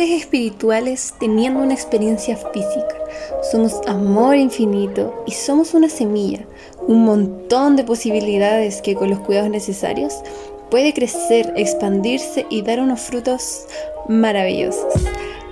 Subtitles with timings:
[0.00, 2.96] Espirituales teniendo una experiencia física.
[3.50, 6.40] Somos amor infinito y somos una semilla,
[6.88, 10.14] un montón de posibilidades que con los cuidados necesarios
[10.70, 13.66] puede crecer, expandirse y dar unos frutos
[14.08, 14.92] maravillosos.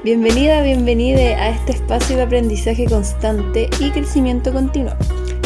[0.02, 4.94] Bienvenida, bienvenida a este espacio de aprendizaje constante y crecimiento continuo.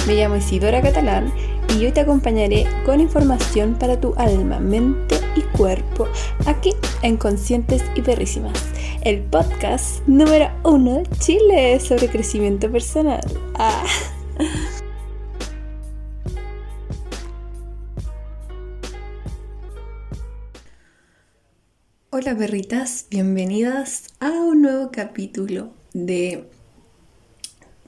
[0.06, 1.32] Me llamo Isidora Catalán
[1.76, 6.08] y hoy te acompañaré con información para tu alma, mente y cuerpo
[6.46, 8.52] aquí en Conscientes y Perrísimas,
[9.06, 13.20] el podcast número uno de Chile sobre crecimiento personal.
[13.54, 13.86] Ah.
[22.10, 26.50] Hola perritas, bienvenidas a un nuevo capítulo de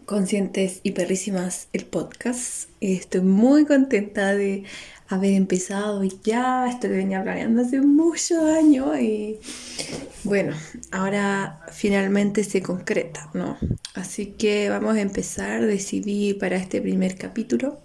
[0.05, 2.71] Conscientes y Perrísimas, el podcast.
[2.81, 4.63] Estoy muy contenta de
[5.09, 9.39] haber empezado y ya, esto que venía planeando hace muchos años y
[10.25, 10.55] bueno,
[10.91, 13.57] ahora finalmente se concreta, ¿no?
[13.95, 17.81] Así que vamos a empezar, decidí para este primer capítulo.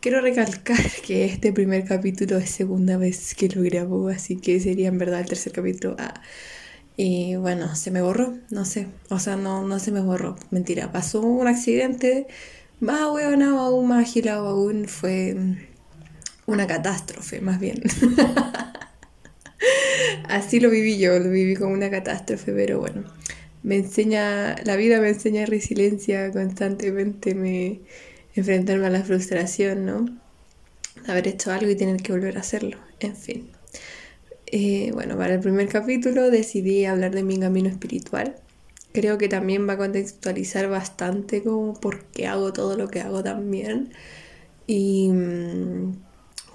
[0.00, 4.88] Quiero recalcar que este primer capítulo es segunda vez que lo grabo, así que sería
[4.88, 5.96] en verdad el tercer capítulo.
[5.98, 6.20] Ah,
[6.96, 8.86] y bueno, se me borró, no sé.
[9.08, 10.36] O sea, no, no se me borró.
[10.50, 12.26] Mentira, pasó un accidente
[12.80, 14.86] más bueno, aún más agilado aún.
[14.86, 15.36] Fue
[16.46, 17.82] una catástrofe, más bien.
[20.28, 23.04] Así lo viví yo, lo viví como una catástrofe, pero bueno.
[23.62, 27.80] Me enseña, la vida me enseña resiliencia constantemente, me
[28.34, 30.06] enfrentarme a la frustración, ¿no?
[31.06, 33.50] Haber hecho algo y tener que volver a hacerlo, en fin.
[34.46, 38.36] Eh, bueno, para el primer capítulo decidí hablar de mi camino espiritual.
[38.92, 43.22] Creo que también va a contextualizar bastante como por qué hago todo lo que hago
[43.24, 43.92] también.
[44.66, 45.92] Y mm,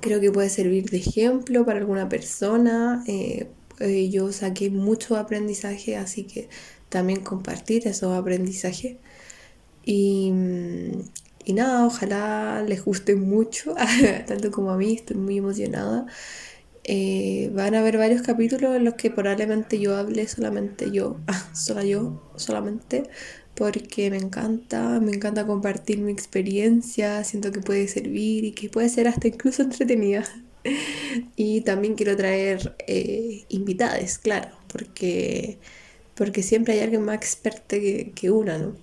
[0.02, 3.04] creo que puede servir de ejemplo para alguna persona.
[3.08, 3.48] Eh,
[3.80, 6.50] eh, yo saqué mucho aprendizaje, así que
[6.90, 8.98] también compartir esos aprendizajes.
[9.86, 11.02] Y, mm,
[11.46, 13.76] y nada, ojalá les guste mucho,
[14.28, 16.06] tanto como a mí, estoy muy emocionada.
[16.84, 21.18] Eh, van a haber varios capítulos en los que probablemente yo hable solamente yo,
[21.54, 23.04] solo yo, solamente,
[23.60, 28.88] porque me encanta, me encanta compartir mi experiencia, siento que puede servir y que puede
[28.88, 30.24] ser hasta incluso entretenida.
[31.36, 35.60] y también quiero traer eh, invitades, claro, porque,
[36.16, 38.76] porque siempre hay alguien más experto que, que una, ¿no?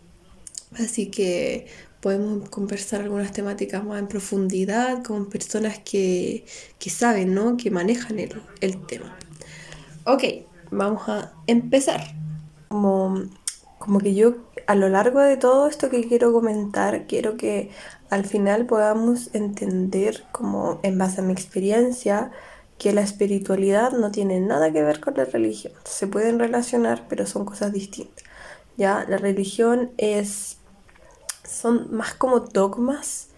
[0.79, 1.69] Así que
[2.03, 6.45] podemos conversar algunas temáticas más en profundidad con personas que,
[6.87, 7.57] saben, ¿no?
[7.57, 9.17] Que manejan el, el, tema.
[10.05, 10.23] Ok,
[10.71, 12.15] vamos a empezar.
[12.69, 13.23] Como,
[13.79, 17.71] como que yo a lo largo de todo esto que quiero comentar, quiero que
[18.11, 22.33] al final podamos entender, como en base a mi experiencia,
[22.79, 25.73] que la espiritualidad no tiene nada que ver con la religión.
[25.85, 28.25] Se pueden relacionar, pero son cosas distintas.
[28.77, 30.59] Ya, la religión es
[31.49, 33.29] son más como dogmas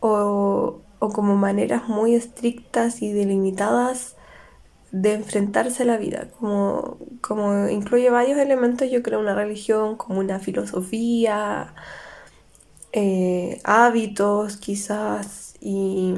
[0.00, 4.16] o, como maneras muy estrictas y delimitadas
[4.92, 10.20] de enfrentarse a la vida, como, como incluye varios elementos, yo creo, una religión, como
[10.20, 11.74] una filosofía,
[12.92, 16.14] eh, hábitos quizás y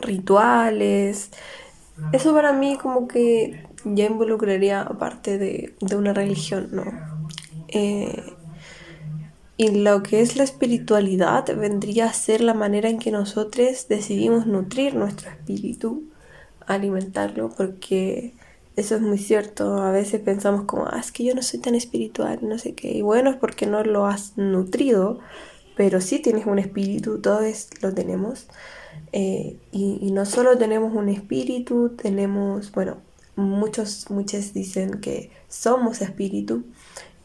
[0.00, 1.30] rituales.
[2.12, 6.84] Eso para mí como que ya involucraría aparte de, de una religión, ¿no?
[7.68, 8.22] Eh,
[9.56, 14.46] y lo que es la espiritualidad vendría a ser la manera en que nosotros decidimos
[14.46, 16.11] nutrir nuestro espíritu,
[16.66, 18.34] alimentarlo, porque
[18.76, 19.78] eso es muy cierto.
[19.78, 22.92] A veces pensamos como, ah, es que yo no soy tan espiritual, no sé qué.
[22.92, 25.20] Y bueno, es porque no lo has nutrido,
[25.76, 28.46] pero sí tienes un espíritu, todos lo tenemos.
[29.12, 32.98] Eh, y, y, no solo tenemos un espíritu, tenemos, bueno,
[33.36, 36.64] muchos, muchos dicen que somos espíritu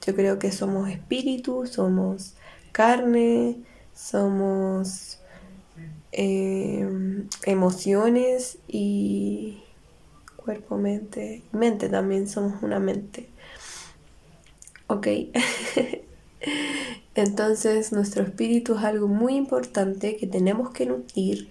[0.07, 2.35] yo creo que somos espíritu, somos
[2.71, 3.57] carne,
[3.93, 5.16] somos
[6.11, 9.59] em, emociones y
[10.35, 11.43] cuerpo, mente.
[11.51, 13.29] Mente también somos una mente.
[14.87, 15.07] Ok.
[17.15, 21.49] Entonces nuestro espíritu es algo muy importante que tenemos que nutrir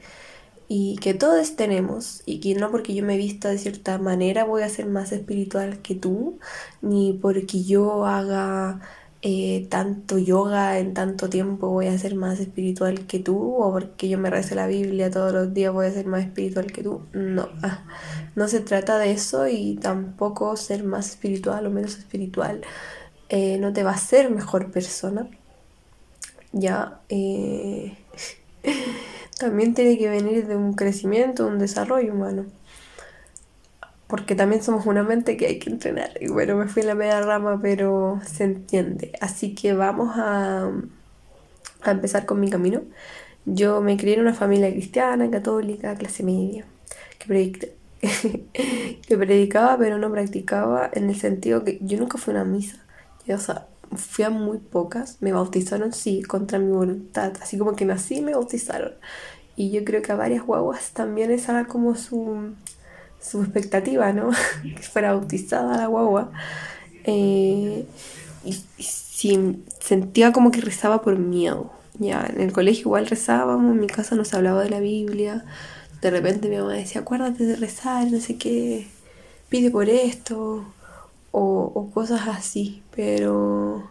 [0.69, 4.63] y que todos tenemos y que no porque yo me vista de cierta manera voy
[4.63, 6.39] a ser más espiritual que tú,
[6.83, 8.81] ni porque yo haga
[9.29, 14.09] eh, tanto yoga en tanto tiempo voy a ser más espiritual que tú, o porque
[14.09, 17.03] yo me rece la Biblia todos los días voy a ser más espiritual que tú.
[17.13, 17.85] No, ah,
[18.37, 22.63] no se trata de eso y tampoco ser más espiritual o menos espiritual
[23.29, 25.29] eh, no te va a hacer mejor persona.
[26.53, 27.01] Ya.
[27.09, 27.97] Eh,
[29.41, 32.47] también tiene que venir de un crecimiento, un desarrollo humano.
[34.07, 36.11] Porque también somos una mente que hay que entrenar.
[36.21, 39.13] Y bueno, me fui en la media rama, pero se entiende.
[39.21, 40.71] Así que vamos a,
[41.83, 42.83] a empezar con mi camino.
[43.47, 46.67] Yo me crié en una familia cristiana, católica, clase media,
[47.19, 47.73] que,
[49.09, 52.85] que predicaba pero no practicaba en el sentido que yo nunca fui a una misa.
[53.29, 57.85] o sea, fui a muy pocas, me bautizaron sí, contra mi voluntad, así como que
[57.85, 58.95] nací me bautizaron.
[59.57, 62.55] Y yo creo que a varias guaguas también esa era como su,
[63.21, 64.31] su expectativa, ¿no?
[64.63, 66.33] que fuera bautizada la guagua.
[67.05, 67.87] Eh,
[68.45, 68.85] y, y
[69.81, 71.71] sentía como que rezaba por miedo.
[71.99, 75.45] Ya, en el colegio igual rezábamos, en mi casa no se hablaba de la Biblia.
[76.03, 78.87] De repente mi mamá decía, acuérdate de rezar, no sé qué,
[79.49, 80.65] pide por esto,
[81.33, 83.91] o, o cosas así, pero...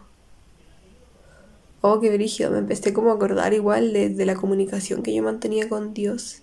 [1.80, 5.22] Oh, qué brígido, me empecé como a acordar igual de, de la comunicación que yo
[5.22, 6.42] mantenía con Dios.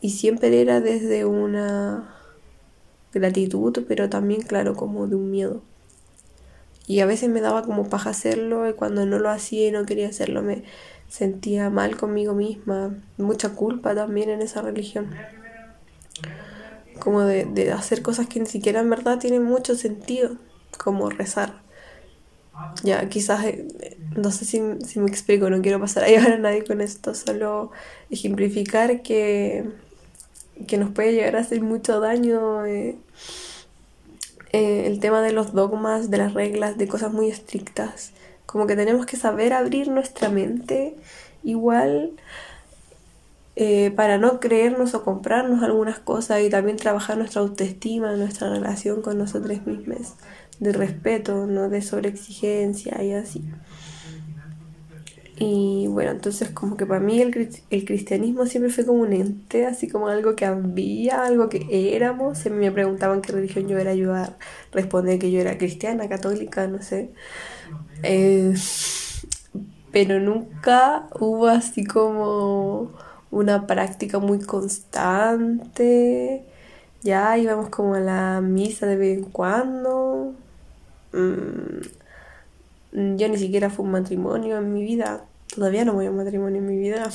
[0.00, 2.14] Y siempre era desde una
[3.12, 5.62] gratitud, pero también, claro, como de un miedo.
[6.86, 9.84] Y a veces me daba como paja hacerlo y cuando no lo hacía y no
[9.84, 10.62] quería hacerlo me
[11.08, 12.94] sentía mal conmigo misma.
[13.16, 15.10] Mucha culpa también en esa religión.
[17.00, 20.36] Como de, de hacer cosas que ni siquiera en verdad tienen mucho sentido,
[20.78, 21.66] como rezar.
[22.82, 23.66] Ya, quizás, eh,
[24.16, 27.14] no sé si, si, me explico, no quiero pasar a llevar a nadie con esto,
[27.14, 27.70] solo
[28.10, 29.64] ejemplificar que,
[30.66, 32.96] que nos puede llegar a hacer mucho daño eh,
[34.52, 38.12] eh, el tema de los dogmas, de las reglas, de cosas muy estrictas.
[38.46, 40.96] Como que tenemos que saber abrir nuestra mente
[41.42, 42.12] igual
[43.56, 49.02] eh, para no creernos o comprarnos algunas cosas y también trabajar nuestra autoestima, nuestra relación
[49.02, 50.14] con nosotros mismos,
[50.60, 53.42] de respeto, no de sobreexigencia y así.
[55.38, 59.66] Y bueno, entonces como que para mí el, el, cristianismo siempre fue como un ente,
[59.66, 62.38] así como algo que había, algo que éramos.
[62.38, 64.34] Si me preguntaban qué religión yo era, yo a
[64.72, 67.10] responder que yo era cristiana, católica, no sé.
[68.02, 68.54] Eh,
[69.92, 72.92] pero nunca hubo así como
[73.30, 76.44] una práctica muy constante.
[77.02, 80.34] Ya íbamos como a la misa de vez en cuando.
[81.12, 81.80] Mm,
[83.16, 85.25] yo ni siquiera fue un matrimonio en mi vida.
[85.54, 87.10] Todavía no voy a matrimonio en mi vida.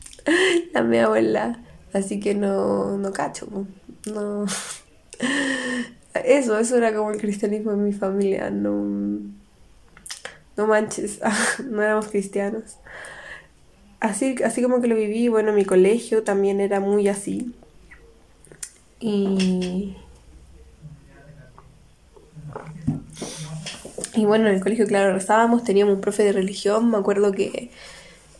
[0.72, 1.62] La mi abuela.
[1.92, 3.48] Así que no, no cacho.
[4.06, 4.46] No.
[6.14, 8.50] Eso, eso era como el cristianismo en mi familia.
[8.50, 8.72] No.
[10.56, 11.20] No manches.
[11.64, 12.76] No éramos cristianos.
[14.00, 17.54] Así, así como que lo viví, bueno, mi colegio también era muy así.
[19.00, 19.96] Y
[24.14, 27.70] Y bueno, en el colegio, claro, rezábamos, teníamos un profe de religión, me acuerdo que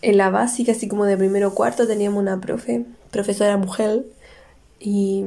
[0.03, 4.05] en la básica, así como de primero o cuarto, teníamos una profe, profesora mujer,
[4.79, 5.25] y,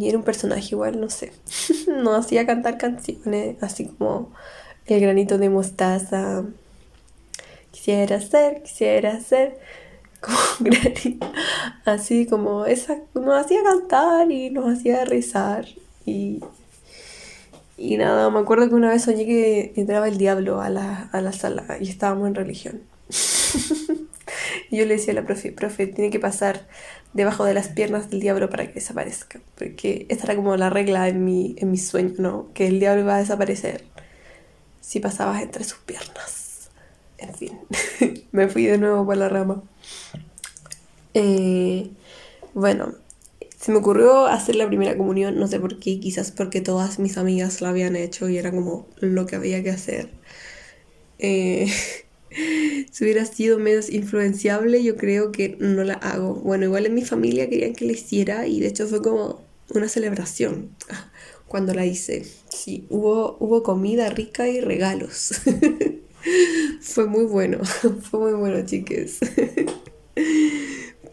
[0.00, 1.32] era un personaje igual, no sé,
[1.88, 4.32] nos hacía cantar canciones, así como
[4.86, 6.44] el granito de mostaza,
[7.72, 9.58] quisiera ser, quisiera ser,
[10.20, 11.26] como granito,
[11.84, 15.66] así como esa, nos hacía cantar y nos hacía rezar,
[16.06, 16.40] y
[17.82, 21.20] y nada, me acuerdo que una vez soñé que entraba el diablo a la, a
[21.20, 22.82] la sala y estábamos en religión.
[24.70, 26.68] y yo le decía a la profe, profe, tiene que pasar
[27.12, 29.40] debajo de las piernas del diablo para que desaparezca.
[29.56, 32.46] Porque esta era como la regla en mi, en mi sueño, ¿no?
[32.54, 33.82] Que el diablo iba a desaparecer
[34.80, 36.70] si pasabas entre sus piernas.
[37.18, 37.58] En fin,
[38.30, 39.60] me fui de nuevo por la rama.
[41.14, 41.90] Eh,
[42.54, 42.94] bueno,
[43.62, 47.16] se me ocurrió hacer la primera comunión, no sé por qué, quizás porque todas mis
[47.16, 50.08] amigas la habían hecho y era como lo que había que hacer.
[51.20, 51.72] Eh,
[52.90, 56.34] si hubiera sido menos influenciable, yo creo que no la hago.
[56.34, 59.40] Bueno, igual en mi familia querían que la hiciera y de hecho fue como
[59.72, 60.70] una celebración
[61.46, 62.26] cuando la hice.
[62.48, 65.40] Sí, hubo, hubo comida rica y regalos.
[66.80, 69.20] fue muy bueno, fue muy bueno, chiques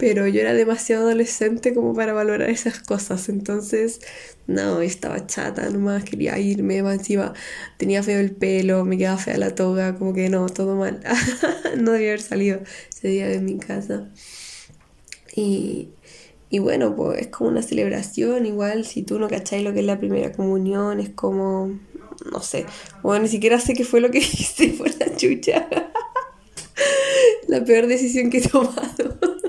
[0.00, 4.00] pero yo era demasiado adolescente como para valorar esas cosas, entonces
[4.46, 7.34] no, estaba chata nomás, quería irme, encima
[7.76, 11.00] tenía feo el pelo, me quedaba fea la toga, como que no, todo mal,
[11.76, 14.08] no debía haber salido ese día de mi casa.
[15.36, 15.90] Y,
[16.48, 19.86] y bueno, pues es como una celebración, igual si tú no cacháis lo que es
[19.86, 21.78] la primera comunión, es como,
[22.32, 22.64] no sé,
[23.02, 25.68] bueno, ni siquiera sé qué fue lo que hice por la chucha.
[27.48, 29.39] la peor decisión que he tomado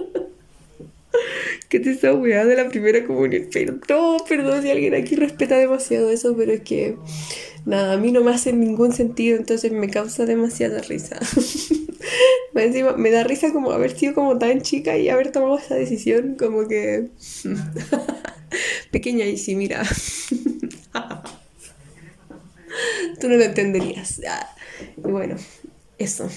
[1.72, 3.48] que te está weá de la primera comunión.
[3.52, 6.98] Pero no, perdón si alguien aquí respeta demasiado eso, pero es que
[7.66, 11.18] nada, a mí no me hace ningún sentido, entonces me causa demasiada risa.
[12.56, 16.36] Encima, me da risa como haber sido como tan chica y haber tomado esa decisión,
[16.38, 17.08] como que...
[18.92, 19.84] Pequeña y sí, mira.
[23.22, 24.20] Tú no lo entenderías.
[24.98, 25.38] Y bueno,
[25.98, 26.30] eso.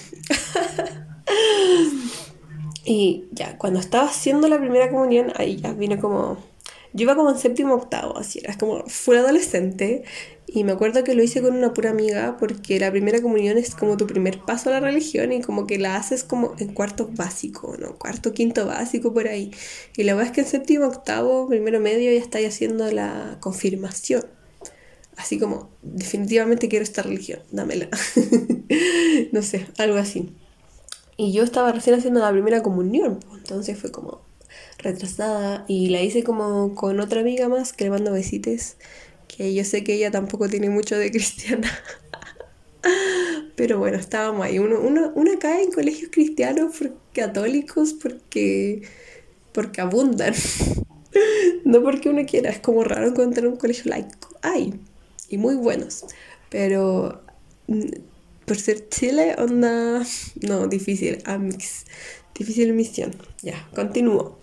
[2.85, 6.37] Y ya, cuando estaba haciendo la primera comunión, ahí ya vine como...
[6.93, 10.05] Yo iba como en séptimo octavo, así era, como fue adolescente
[10.47, 13.75] y me acuerdo que lo hice con una pura amiga porque la primera comunión es
[13.75, 17.09] como tu primer paso a la religión y como que la haces como en cuarto
[17.11, 17.97] básico, ¿no?
[17.97, 19.51] Cuarto, quinto básico por ahí.
[19.97, 24.25] Y la verdad es que en séptimo, octavo, primero medio ya estáis haciendo la confirmación.
[25.17, 27.89] Así como, definitivamente quiero esta religión, dámela.
[29.31, 30.31] no sé, algo así.
[31.17, 34.21] Y yo estaba recién haciendo la primera comunión, entonces fue como
[34.77, 38.75] retrasada y la hice como con otra amiga más que le mando besitos
[39.27, 41.71] que yo sé que ella tampoco tiene mucho de cristiana.
[43.55, 44.59] Pero bueno, estábamos ahí.
[44.59, 46.75] Uno, uno, cae en colegios cristianos
[47.13, 48.83] católicos porque,
[49.53, 50.33] porque abundan.
[51.65, 54.29] no porque uno quiera, es como raro encontrar un colegio laico.
[54.41, 54.73] Hay,
[55.29, 56.05] y muy buenos.
[56.49, 57.23] Pero
[57.67, 57.81] mm,
[58.45, 60.03] por ser Chile, onda.
[60.41, 61.21] No, difícil.
[61.25, 61.85] Amix.
[62.33, 63.15] Difícil misión.
[63.41, 64.39] Ya, continúo.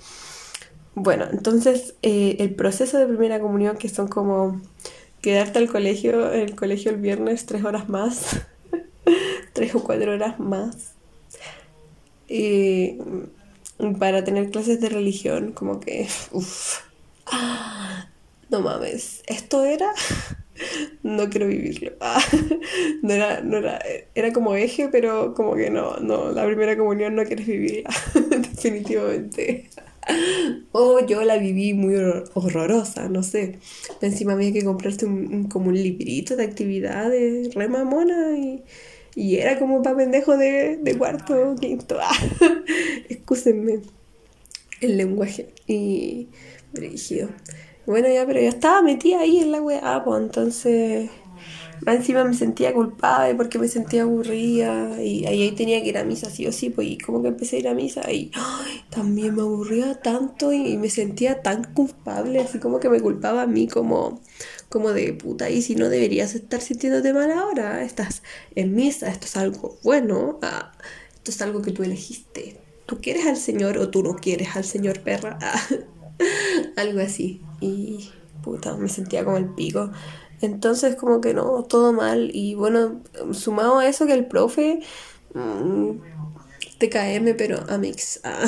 [0.95, 4.61] Bueno, entonces eh, el proceso de primera comunión, que son como
[5.23, 8.41] quedarte al colegio, el colegio el viernes tres horas más,
[9.55, 10.95] tres o cuatro horas más,
[13.99, 16.81] para tener clases de religión, como que, uff,
[18.51, 19.91] no mames, esto era,
[21.03, 21.93] no quiero vivirlo,
[23.03, 23.81] no era, no era,
[24.15, 27.91] era como eje, pero como que no, no, la primera comunión no quieres vivirla,
[28.31, 29.69] definitivamente.
[30.73, 33.59] O yo la viví muy horrorosa, no sé.
[34.01, 38.65] Encima había que comprarse un, como un librito de actividades re mamona y,
[39.15, 41.99] y era como para pendejo de, de cuarto, quinto.
[42.01, 42.17] Ah,
[43.09, 43.81] excúsenme
[44.81, 45.49] el lenguaje.
[45.67, 46.29] Y
[46.73, 47.29] dirigido.
[47.87, 51.11] Bueno, ya, pero yo estaba metida ahí en la weá, pues entonces
[51.91, 56.31] encima me sentía culpable porque me sentía aburrida y ahí, tenía que ir a misa
[56.31, 58.31] sí o sí, pues y como que empecé a ir a misa y
[58.91, 63.47] también me aburría tanto y, me sentía tan culpable, así como que me culpaba a
[63.47, 64.21] mí como,
[64.69, 68.23] como de puta, y si no deberías estar sintiéndote mal ahora, estás
[68.55, 70.73] en misa, esto es algo bueno, ah,
[71.15, 74.65] esto es algo que tú elegiste, tú quieres al Señor o tú no quieres al
[74.65, 75.39] Señor perra,
[76.77, 78.11] algo así y
[78.43, 79.91] puta, me sentía como el pico.
[80.41, 82.31] Entonces como que no, todo mal.
[82.35, 83.01] Y bueno,
[83.33, 84.81] sumado a eso que el profe...
[85.35, 85.93] Mmm,
[86.83, 88.21] TKM, pero a mix.
[88.25, 88.45] Ah.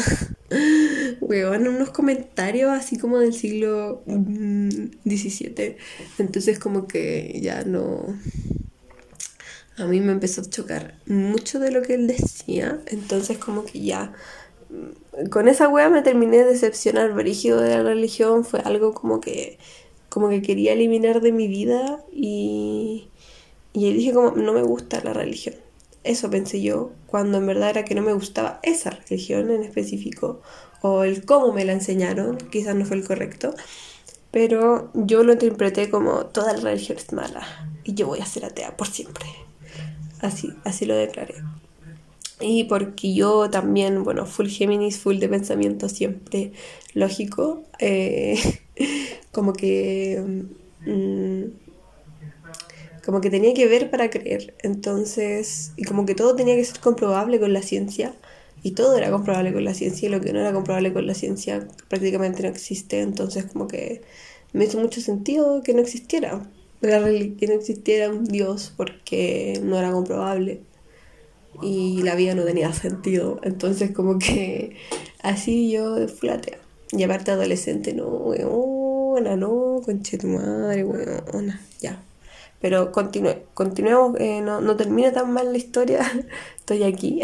[1.20, 5.76] Weón, unos comentarios así como del siglo XVII.
[5.76, 8.18] Mm, Entonces como que ya no...
[9.76, 12.80] A mí me empezó a chocar mucho de lo que él decía.
[12.86, 14.12] Entonces como que ya...
[15.30, 17.12] Con esa wea me terminé de decepcionar.
[17.12, 19.58] Brígido de la religión fue algo como que
[20.08, 23.08] como que quería eliminar de mi vida y,
[23.72, 25.56] y dije como no me gusta la religión.
[26.04, 30.42] Eso pensé yo, cuando en verdad era que no me gustaba esa religión en específico,
[30.82, 33.54] o el cómo me la enseñaron, quizás no fue el correcto,
[34.30, 38.44] pero yo lo interpreté como toda la religión es mala y yo voy a ser
[38.44, 39.26] atea por siempre.
[40.20, 41.36] Así, así lo declaré.
[42.44, 46.52] Y porque yo también, bueno, full Géminis, full de pensamiento siempre
[46.92, 48.38] lógico, eh,
[49.32, 50.22] como que...
[50.86, 51.64] Mm,
[53.04, 54.54] como que tenía que ver para creer.
[54.62, 58.14] Entonces, y como que todo tenía que ser comprobable con la ciencia.
[58.62, 61.14] Y todo era comprobable con la ciencia y lo que no era comprobable con la
[61.14, 63.00] ciencia prácticamente no existe.
[63.02, 64.02] Entonces como que
[64.52, 66.48] me hizo mucho sentido que no existiera.
[66.80, 70.62] Que no existiera un Dios porque no era comprobable.
[71.62, 73.40] Y la vida no tenía sentido.
[73.42, 74.76] Entonces como que
[75.22, 76.58] así yo fui atea.
[76.92, 82.00] Y aparte adolescente, no, weona, no, conche tu madre, weona, ya.
[82.60, 86.00] Pero continuemos, eh, no, no termina tan mal la historia,
[86.56, 87.20] estoy aquí,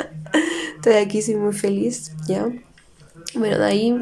[0.76, 2.48] estoy aquí, soy muy feliz, ya.
[3.34, 3.98] Bueno, de ahí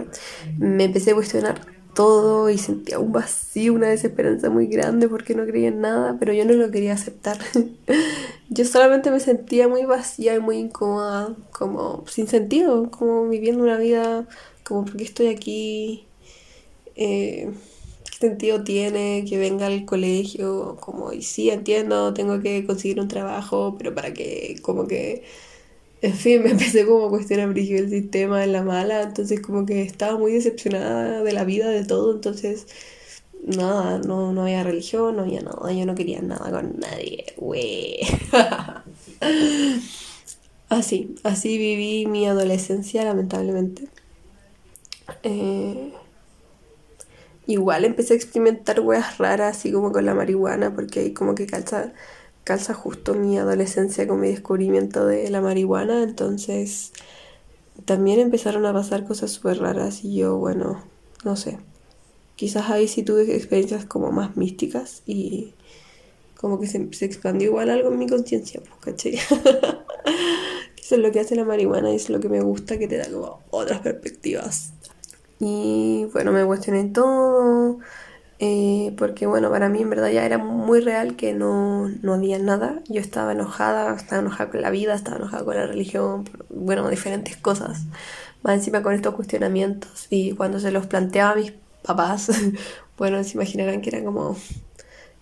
[0.59, 5.47] me empecé a cuestionar todo y sentía un vacío, una desesperanza muy grande porque no
[5.47, 7.39] creía en nada, pero yo no lo quería aceptar.
[8.51, 13.79] yo solamente me sentía muy vacía y muy incómoda, como sin sentido, como viviendo una
[13.79, 14.29] vida
[14.63, 16.07] como porque estoy aquí,
[16.97, 17.51] eh,
[18.11, 23.09] qué sentido tiene que venga al colegio, como, y sí, entiendo, tengo que conseguir un
[23.09, 25.25] trabajo, pero para que, como que,
[26.03, 29.83] en fin, me empecé como a cuestionar el sistema en la mala, entonces como que
[29.83, 32.67] estaba muy decepcionada de la vida, de todo, entonces
[33.43, 37.99] nada, no, no había religión, no había nada, yo no quería nada con nadie, güey.
[40.69, 43.89] así, así viví mi adolescencia, lamentablemente.
[45.23, 45.93] Eh,
[47.47, 51.47] igual empecé a experimentar weas raras, así como con la marihuana, porque ahí como que
[51.47, 51.93] calza,
[52.47, 56.93] calza justo mi adolescencia con mi descubrimiento de la marihuana, entonces
[57.87, 60.85] también empezaron a pasar cosas súper raras y yo, bueno,
[61.25, 61.59] no sé.
[62.37, 65.55] Quizás ahí sí tuve experiencias como más místicas y
[66.37, 69.15] como que se, expandió igual algo en mi conciencia, pues, ¿cachai?
[70.81, 72.97] Eso es lo que hace la marihuana y es lo que me gusta, que te
[72.97, 74.73] da como otras perspectivas.
[75.41, 77.81] Y bueno, me cuestioné todo,
[78.39, 82.39] eh, porque bueno, para mí en verdad ya era muy real que no, no había
[82.39, 82.83] nada.
[82.89, 87.37] Yo estaba enojada, estaba enojada con la vida, estaba enojada con la religión, bueno, diferentes
[87.37, 87.85] cosas.
[88.43, 90.07] Más encima con estos cuestionamientos.
[90.11, 91.53] Y cuando se los planteaba a mis
[91.83, 92.31] papás,
[92.99, 94.37] bueno, se imaginarán que era como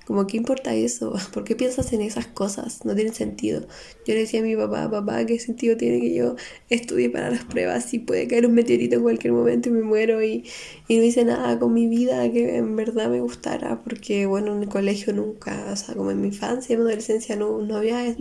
[0.06, 1.14] como, ¿qué importa eso?
[1.32, 2.84] ¿Por qué piensas en esas cosas?
[2.84, 3.62] No tiene sentido.
[4.06, 6.36] Yo le decía a mi papá, papá, ¿qué sentido tiene que yo
[6.68, 10.22] estudie para las pruebas si puede caer un meteorito en cualquier momento y me muero
[10.22, 10.44] y,
[10.88, 13.82] y no hice nada con mi vida que en verdad me gustara?
[13.82, 17.36] Porque, bueno, en el colegio nunca, o sea, como en mi infancia, en mi adolescencia,
[17.36, 18.14] no, no había,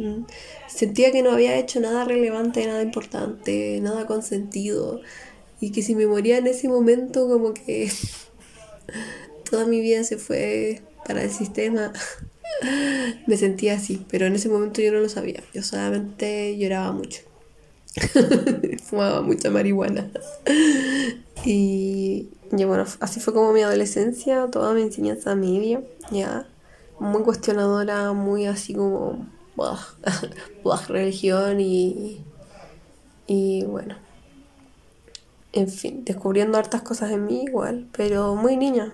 [0.67, 5.01] sentía que no había hecho nada relevante, nada importante, nada con sentido.
[5.59, 7.89] Y que si me moría en ese momento, como que
[9.49, 11.91] toda mi vida se fue para el sistema.
[13.27, 15.43] Me sentía así, pero en ese momento yo no lo sabía.
[15.53, 17.21] Yo solamente lloraba mucho.
[18.83, 20.09] Fumaba mucha marihuana.
[21.45, 25.81] y, bueno, así fue como mi adolescencia, toda mi enseñanza media,
[26.11, 26.47] ya.
[26.99, 29.27] Muy cuestionadora, muy así como.
[30.87, 32.23] religión y.
[33.27, 33.95] Y bueno.
[35.53, 38.91] En fin, descubriendo hartas cosas en mí igual, pero muy niña.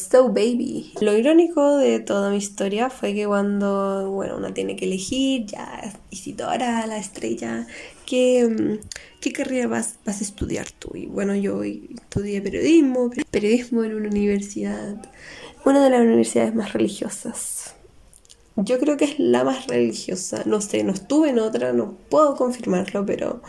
[0.00, 0.92] So Baby.
[1.00, 5.92] Lo irónico de toda mi historia fue que cuando, bueno, uno tiene que elegir, ya,
[6.10, 7.66] Isidora, la estrella,
[8.06, 8.80] ¿qué,
[9.20, 10.96] qué carrera vas, vas a estudiar tú?
[10.96, 14.96] Y bueno, yo estudié periodismo, periodismo en una universidad,
[15.64, 17.74] una de las universidades más religiosas.
[18.56, 22.36] Yo creo que es la más religiosa, no sé, no estuve en otra, no puedo
[22.36, 23.42] confirmarlo, pero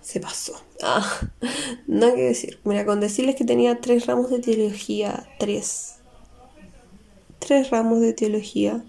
[0.00, 0.54] se pasó.
[0.82, 1.20] Ah,
[1.86, 2.60] nada que decir.
[2.64, 5.97] Mira, con decirles que tenía tres ramos de teología, tres
[7.38, 8.84] tres ramos de teología.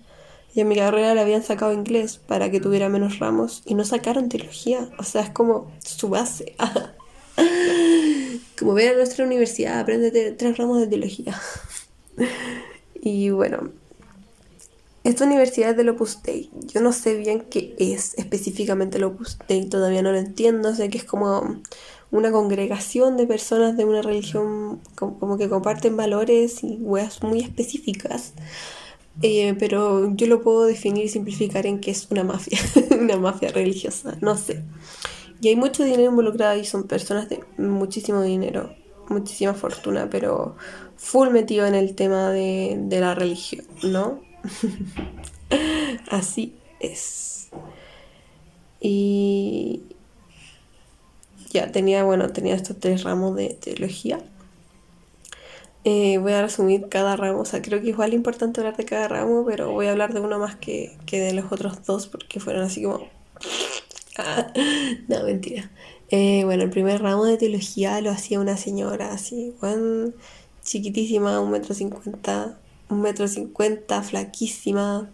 [0.55, 3.85] Y a mi carrera le habían sacado inglés para que tuviera menos ramos y no
[3.85, 4.89] sacaron teología.
[4.97, 6.55] O sea, es como su base.
[8.59, 11.39] como ver a nuestra universidad, aprende tres ramos de teología.
[13.01, 13.71] y bueno,
[15.03, 16.49] esta universidad es del Opus Dei.
[16.67, 20.75] Yo no sé bien qué es específicamente el Opus Dei, todavía no lo entiendo.
[20.75, 21.61] Sé que es como
[22.11, 28.33] una congregación de personas de una religión como que comparten valores y weas muy específicas.
[29.21, 32.57] Eh, pero yo lo puedo definir y simplificar en que es una mafia,
[32.99, 34.63] una mafia religiosa, no sé.
[35.41, 38.73] Y hay mucho dinero involucrado y son personas de muchísimo dinero,
[39.09, 40.55] muchísima fortuna, pero
[40.95, 44.21] full metido en el tema de, de la religión, ¿no?
[46.09, 47.49] Así es.
[48.81, 49.83] Y,
[51.49, 54.19] ya tenía, bueno, tenía estos tres ramos de teología.
[55.85, 58.85] Eh, voy a resumir cada ramo, o sea, creo que igual es importante hablar de
[58.85, 62.39] cada ramo, pero voy a hablar de uno más que, de los otros dos porque
[62.39, 63.07] fueron así como...
[65.07, 65.71] no, mentira.
[66.11, 70.11] Eh, bueno, el primer ramo de teología lo hacía una señora así, bueno,
[70.63, 72.59] chiquitísima, un metro cincuenta,
[72.89, 75.09] un metro cincuenta, flaquísima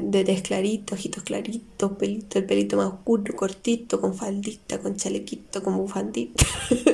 [0.00, 5.62] de, de clarito, ojitos claritos, pelito, el pelito más oscuro, cortito, con faldita, con chalequito,
[5.62, 6.44] con bufandita,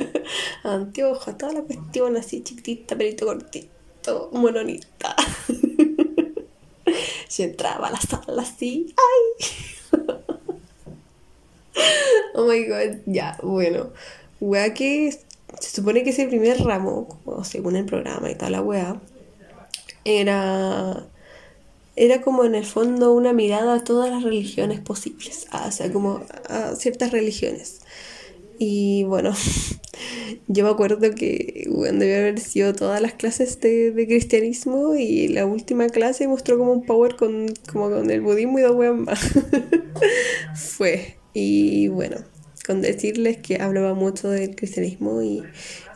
[0.63, 5.15] anteojos, toda la cuestión así chiquitita, pelito cortito, mononita.
[7.27, 9.99] Se entraba a la sala así, ¡ay!
[12.35, 13.91] oh my god, ya, bueno.
[14.41, 15.11] Wea que
[15.59, 19.01] se supone que ese primer ramo, según el programa y tal la wea,
[20.05, 21.05] era
[21.99, 26.23] era como en el fondo una mirada a todas las religiones posibles, o sea, como
[26.47, 27.81] a ciertas religiones.
[28.57, 29.33] Y bueno,
[30.47, 35.45] yo me acuerdo que bueno, debe haber sido todas las clases de, cristianismo y la
[35.45, 39.19] última clase mostró como un power con, como con el budismo y dos weas.
[40.55, 41.17] Fue.
[41.33, 42.15] Y bueno,
[42.65, 45.43] con decirles que hablaba mucho del cristianismo y,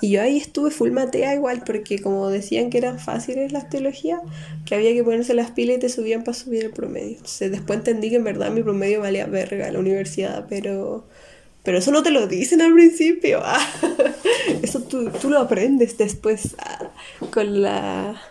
[0.01, 4.19] yo ahí estuve full matea igual porque como decían que eran fáciles las teologías,
[4.65, 7.11] que había que ponerse las pilas y te subían para subir el promedio.
[7.11, 11.05] Entonces después entendí que en verdad mi promedio valía verga la universidad, pero...
[11.63, 13.41] Pero eso no te lo dicen al principio.
[13.45, 13.65] Ah.
[14.61, 16.91] Eso tú, tú, lo aprendes después ah,
[17.31, 18.21] con, la,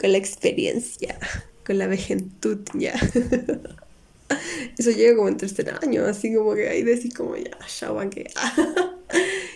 [0.00, 1.18] con la experiencia,
[1.66, 2.94] con la vejentud ya.
[4.78, 8.30] Eso llega como en tercer año, así como que ahí decís como ya, ya que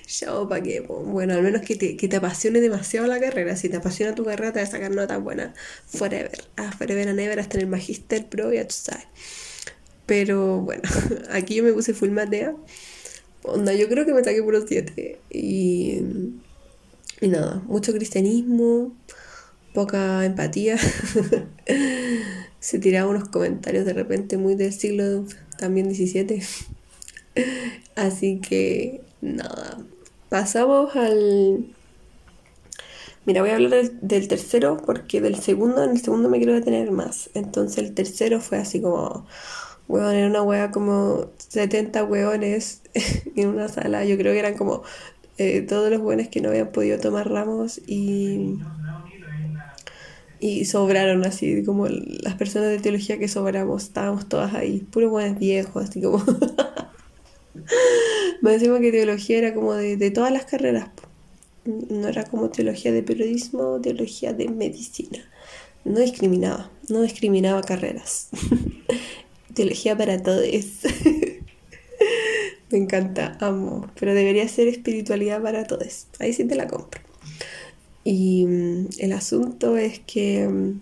[0.06, 0.80] Show, ¿para qué?
[0.88, 3.56] Bueno, al menos que te, que te apasione demasiado la carrera.
[3.56, 5.54] Si te apasiona tu carrera, te vas a sacar nota buena.
[5.86, 6.44] Forever.
[6.56, 9.06] Ah, forever and ever, hasta en el Magister Pro, ya tú sabes.
[10.06, 10.82] Pero bueno,
[11.30, 12.54] aquí yo me puse full matea.
[13.42, 15.18] Onda, yo creo que me saqué puro 7.
[15.30, 16.00] Y,
[17.20, 18.96] y nada, mucho cristianismo,
[19.74, 20.76] poca empatía.
[22.62, 25.24] Se tiraban unos comentarios de repente muy del siglo
[25.58, 26.40] también 17.
[27.96, 29.78] Así que nada,
[30.28, 31.66] pasamos al...
[33.26, 36.92] Mira, voy a hablar del, tercero porque del segundo, en el segundo me quiero detener
[36.92, 37.30] más.
[37.34, 39.26] Entonces el tercero fue así como,
[39.88, 42.82] weón, era una wea como 70 weones
[43.36, 44.04] en una sala.
[44.04, 44.84] Yo creo que eran como
[45.36, 48.58] eh, todos los weones que no habían podido tomar ramos y
[50.42, 55.38] y sobraron así, como las personas de teología que sobramos, estábamos todas ahí, puros buenos
[55.38, 56.18] viejos, así como...
[58.42, 60.88] Me decimos que teología era como de, todas las carreras,
[61.64, 65.20] no era como teología de periodismo, teología de medicina.
[65.84, 68.30] No discriminaba, no discriminaba carreras.
[69.54, 70.44] teología para todos.
[72.70, 76.08] Me encanta, amo, pero debería ser espiritualidad para todos.
[76.18, 77.11] Ahí sí te la compro.
[78.04, 80.80] Y mm, el asunto es que, mm,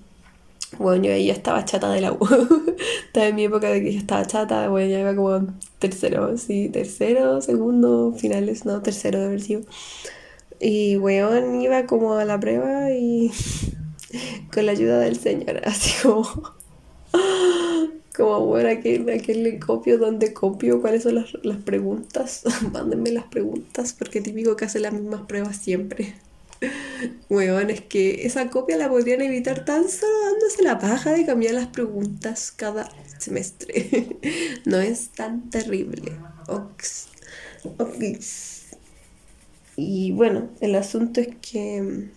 [0.78, 2.18] bueno, yo ya estaba chata de la U.
[3.06, 5.46] estaba en mi época de que ya estaba chata, bueno, ya iba como
[5.78, 9.62] tercero, sí, tercero, segundo, finales, no, tercero de haber sido.
[10.60, 13.30] Y weón iba como a la prueba y
[14.52, 16.28] con la ayuda del Señor, así como,
[18.16, 19.06] como bueno, ¿a quién,
[19.42, 19.98] le copio?
[19.98, 20.80] ¿Dónde copio?
[20.80, 22.44] ¿Cuáles son las, las preguntas?
[22.72, 26.14] Mándenme las preguntas, porque típico que hace las mismas pruebas siempre.
[27.28, 31.54] Weón, es que esa copia la podrían evitar tan solo dándose la paja de cambiar
[31.54, 34.18] las preguntas cada semestre.
[34.64, 36.12] no es tan terrible.
[36.48, 37.08] Ox.
[37.78, 38.76] Ox.
[39.76, 42.10] Y bueno, el asunto es que mm,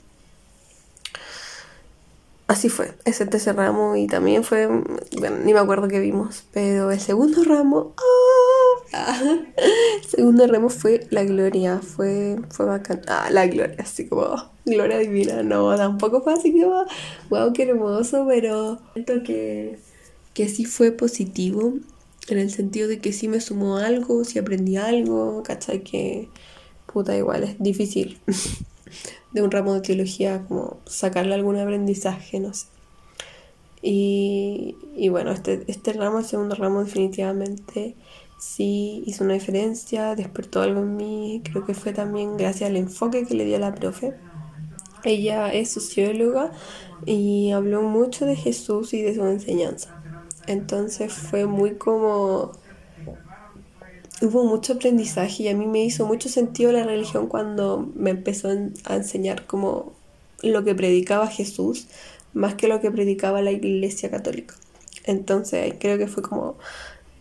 [2.47, 2.93] así fue.
[3.05, 7.43] Ese tercer ramo y también fue, bueno, ni me acuerdo qué vimos, pero el segundo
[7.43, 7.93] ramo,
[10.07, 13.01] segundo ramo fue la gloria, fue, fue bacán.
[13.07, 16.85] Ah, la gloria, así como gloria divina, no, tampoco fue así como,
[17.29, 19.79] wow, qué hermoso, pero siento que,
[20.33, 21.73] que sí fue positivo
[22.29, 25.83] en el sentido de que sí me sumó algo, sí aprendí algo, ¿cachai?
[25.83, 26.29] Que
[26.91, 28.19] puta igual es difícil
[29.31, 32.67] de un ramo de teología como sacarle algún aprendizaje, no sé.
[33.81, 37.95] Y, y bueno, este, este ramo, el segundo ramo definitivamente
[38.43, 43.25] sí hizo una diferencia, despertó algo en mí, creo que fue también gracias al enfoque
[43.25, 44.13] que le dio la profe.
[45.03, 46.51] Ella es socióloga
[47.05, 50.01] y habló mucho de Jesús y de su enseñanza.
[50.47, 52.51] Entonces fue muy como...
[54.21, 58.49] Hubo mucho aprendizaje y a mí me hizo mucho sentido la religión cuando me empezó
[58.85, 59.93] a enseñar como
[60.41, 61.87] lo que predicaba Jesús
[62.33, 64.55] más que lo que predicaba la Iglesia Católica.
[65.05, 66.57] Entonces creo que fue como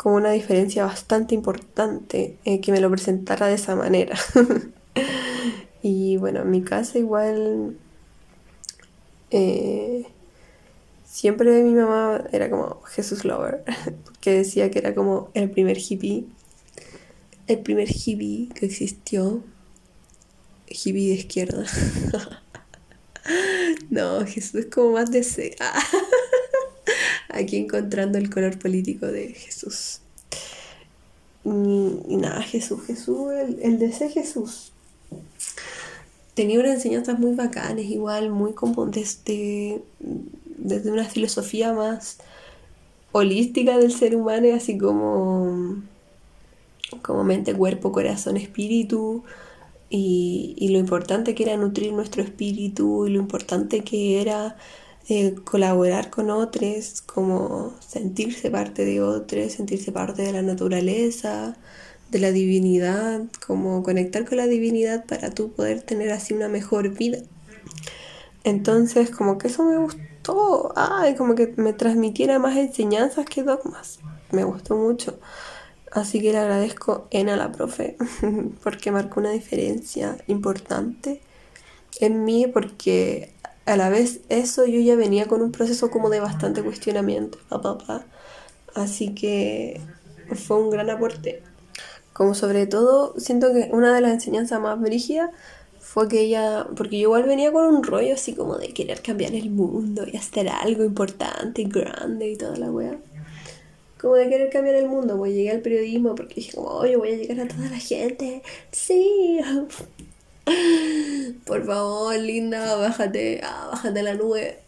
[0.03, 4.19] como una diferencia bastante importante eh, que me lo presentara de esa manera.
[5.83, 7.77] y bueno, en mi casa igual
[9.31, 10.05] eh,
[11.05, 13.63] siempre mi mamá era como Jesús Lover,
[14.21, 16.27] que decía que era como el primer hippie,
[17.47, 19.45] el primer hippie que existió,
[20.67, 21.65] hippie de izquierda.
[23.91, 25.55] no, Jesús es como más de...
[27.33, 30.01] aquí encontrando el color político de Jesús.
[31.45, 34.73] Y, nada, Jesús, Jesús, el, el de ser Jesús.
[36.35, 39.83] Tenía unas enseñanzas muy bacanas, igual, muy como desde,
[40.47, 42.19] desde una filosofía más
[43.11, 45.83] holística del ser humano, así como,
[47.03, 49.25] como mente, cuerpo, corazón, espíritu.
[49.91, 54.57] Y, y lo importante que era nutrir nuestro espíritu y lo importante que era
[55.45, 61.57] colaborar con otros, como sentirse parte de otros, sentirse parte de la naturaleza,
[62.11, 66.91] de la divinidad, como conectar con la divinidad para tú poder tener así una mejor
[66.91, 67.19] vida.
[68.45, 74.01] Entonces, como que eso me gustó, ay, como que me transmitiera más enseñanzas que dogmas.
[74.31, 75.19] Me gustó mucho.
[75.91, 77.97] Así que le agradezco en a la profe
[78.63, 81.21] porque marcó una diferencia importante
[82.01, 83.35] en mí porque
[83.73, 87.39] a la vez eso yo ya venía con un proceso como de bastante cuestionamiento,
[88.75, 89.81] así que
[90.35, 91.43] fue un gran aporte.
[92.13, 95.31] Como sobre todo, siento que una de las enseñanzas más brígidas
[95.81, 99.35] fue que ella, porque yo igual venía con un rollo así como de querer cambiar
[99.35, 102.99] el mundo y hacer algo importante y grande y toda la wea.
[103.99, 107.13] como de querer cambiar el mundo, pues llegué al periodismo porque dije como, oye, voy
[107.13, 109.41] a llegar a toda la gente, sí,
[111.47, 114.59] por favor, linda, bájate, ah, bájate la nube,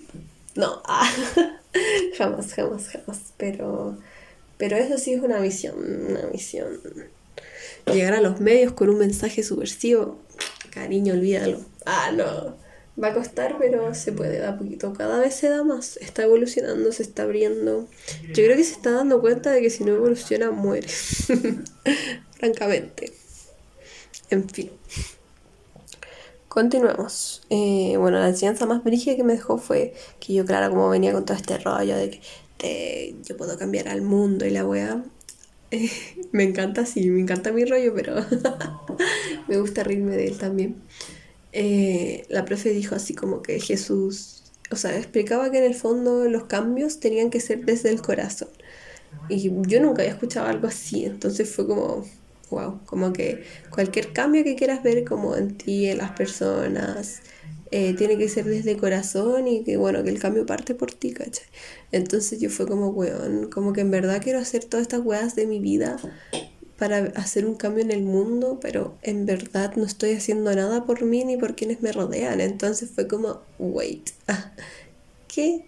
[0.54, 1.10] no, ah.
[2.18, 3.98] jamás, jamás, jamás, pero,
[4.58, 5.74] pero eso sí es una misión,
[6.10, 6.80] una misión,
[7.86, 10.18] llegar a los medios con un mensaje subversivo,
[10.70, 12.64] cariño, olvídalo, ah, no,
[13.02, 14.92] Va a costar, pero se puede, da poquito.
[14.92, 15.96] Cada vez se da más.
[15.96, 17.88] Está evolucionando, se está abriendo.
[18.28, 20.86] Yo creo que se está dando cuenta de que si no evoluciona, muere.
[22.38, 23.12] Francamente.
[24.30, 24.70] En fin.
[26.54, 27.42] Continuemos.
[27.50, 31.12] Eh, bueno, la enseñanza más brígida que me dejó fue que yo, claro, como venía
[31.12, 32.20] con todo este rollo de
[32.58, 35.02] que yo puedo cambiar al mundo y la weá.
[36.30, 38.14] me encanta, sí, me encanta mi rollo, pero
[39.48, 40.76] me gusta reírme de él también.
[41.50, 46.28] Eh, la profe dijo así como que Jesús, o sea, explicaba que en el fondo
[46.28, 48.50] los cambios tenían que ser desde el corazón.
[49.28, 52.04] Y yo nunca había escuchado algo así, entonces fue como,
[52.54, 57.20] wow, como que cualquier cambio que quieras ver como en ti, en las personas,
[57.70, 61.12] eh, tiene que ser desde corazón y que bueno, que el cambio parte por ti,
[61.12, 61.46] ¿cachai?
[61.90, 65.46] Entonces yo fue como, weón, como que en verdad quiero hacer todas estas weas de
[65.46, 65.96] mi vida
[66.78, 71.02] para hacer un cambio en el mundo, pero en verdad no estoy haciendo nada por
[71.04, 72.40] mí ni por quienes me rodean.
[72.40, 74.10] Entonces fue como, wait,
[75.28, 75.66] ¿qué?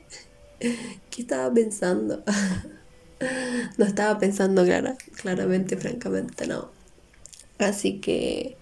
[1.10, 2.22] ¿Qué estaba pensando?
[3.78, 6.75] no estaba pensando clara, claramente, francamente, no.
[7.58, 8.56] Así que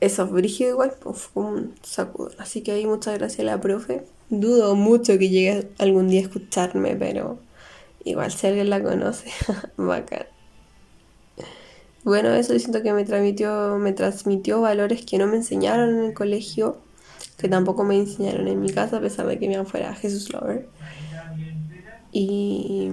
[0.00, 2.30] eso, brígido igual, pues fue un sacudo.
[2.38, 4.04] Así que ahí muchas gracias a la profe.
[4.30, 7.38] Dudo mucho que llegue algún día a escucharme, pero
[8.04, 9.30] igual si alguien la conoce,
[9.76, 10.26] bacán.
[12.02, 16.14] Bueno, eso siento que me transmitió, me transmitió valores que no me enseñaron en el
[16.14, 16.78] colegio,
[17.36, 20.66] que tampoco me enseñaron en mi casa, a pesar de que mi fuera Jesús Lover.
[22.12, 22.90] Y,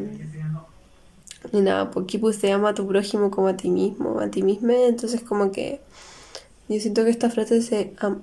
[1.51, 4.43] y nada, porque pues se llama a tu prójimo como a ti mismo, a ti
[4.43, 5.81] misma, entonces como que
[6.69, 8.17] yo siento que esta frase se ha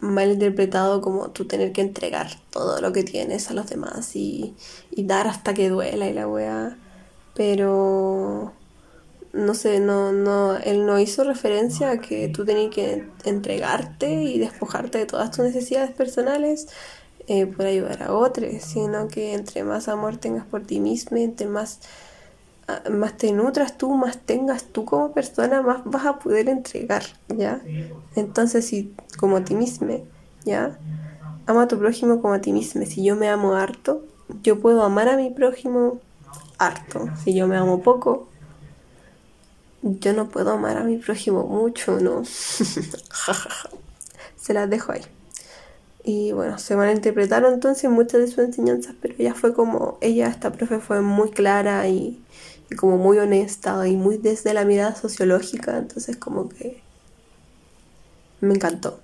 [0.00, 4.54] malinterpretado como tú tener que entregar todo lo que tienes a los demás y,
[4.90, 6.76] y dar hasta que duela y la wea.
[7.34, 8.52] Pero
[9.34, 14.38] no sé, no, no, él no hizo referencia a que tú tenías que entregarte y
[14.38, 16.68] despojarte de todas tus necesidades personales
[17.26, 21.48] eh, por ayudar a otros, sino que entre más amor tengas por ti mismo, entre
[21.48, 21.80] más,
[22.90, 27.60] más te nutras tú, más tengas tú como persona, más vas a poder entregar, ¿ya?
[28.16, 30.04] Entonces, si como a ti mismo,
[30.44, 30.78] ¿ya?
[31.46, 32.84] Ama a tu prójimo como a ti mismo.
[32.86, 34.04] Si yo me amo harto,
[34.42, 36.00] yo puedo amar a mi prójimo
[36.58, 37.08] harto.
[37.22, 38.28] Si yo me amo poco,
[39.82, 42.22] yo no puedo amar a mi prójimo mucho, ¿no?
[44.36, 45.02] se las dejo ahí.
[46.02, 50.52] Y bueno, se malinterpretaron entonces muchas de sus enseñanzas, pero ella fue como, ella, esta
[50.52, 52.22] profe fue muy clara y,
[52.70, 56.80] y como muy honesta y muy desde la mirada sociológica, entonces como que
[58.40, 59.00] me encantó.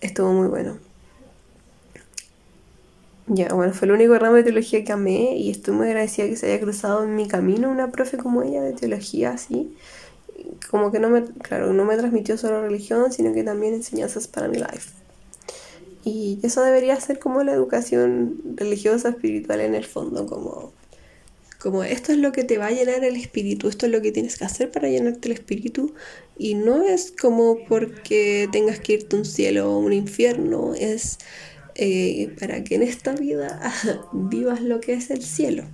[0.00, 0.78] Estuvo muy bueno.
[3.28, 6.36] Ya, bueno, fue el único ramo de teología que amé y estoy muy agradecida que
[6.36, 9.76] se haya cruzado en mi camino una profe como ella de teología así
[10.70, 14.48] como que no me, claro, no me transmitió solo religión, sino que también enseñanzas para
[14.48, 14.90] mi life.
[16.04, 20.72] Y eso debería ser como la educación religiosa, espiritual en el fondo, como,
[21.66, 24.12] como esto es lo que te va a llenar el espíritu, esto es lo que
[24.12, 25.94] tienes que hacer para llenarte el espíritu.
[26.38, 31.18] Y no es como porque tengas que irte a un cielo o un infierno, es
[31.74, 33.60] eh, para que en esta vida
[34.12, 35.64] vivas lo que es el cielo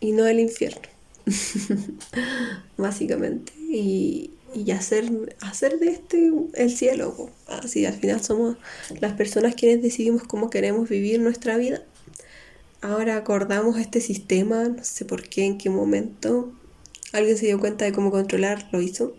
[0.00, 0.88] y no el infierno.
[2.76, 7.30] básicamente, y, y, hacer, hacer de este el cielo.
[7.46, 8.56] Así al final somos
[8.98, 11.84] las personas quienes decidimos cómo queremos vivir nuestra vida.
[12.80, 16.52] Ahora acordamos este sistema, no sé por qué, en qué momento.
[17.12, 19.14] Alguien se dio cuenta de cómo controlar, lo hizo.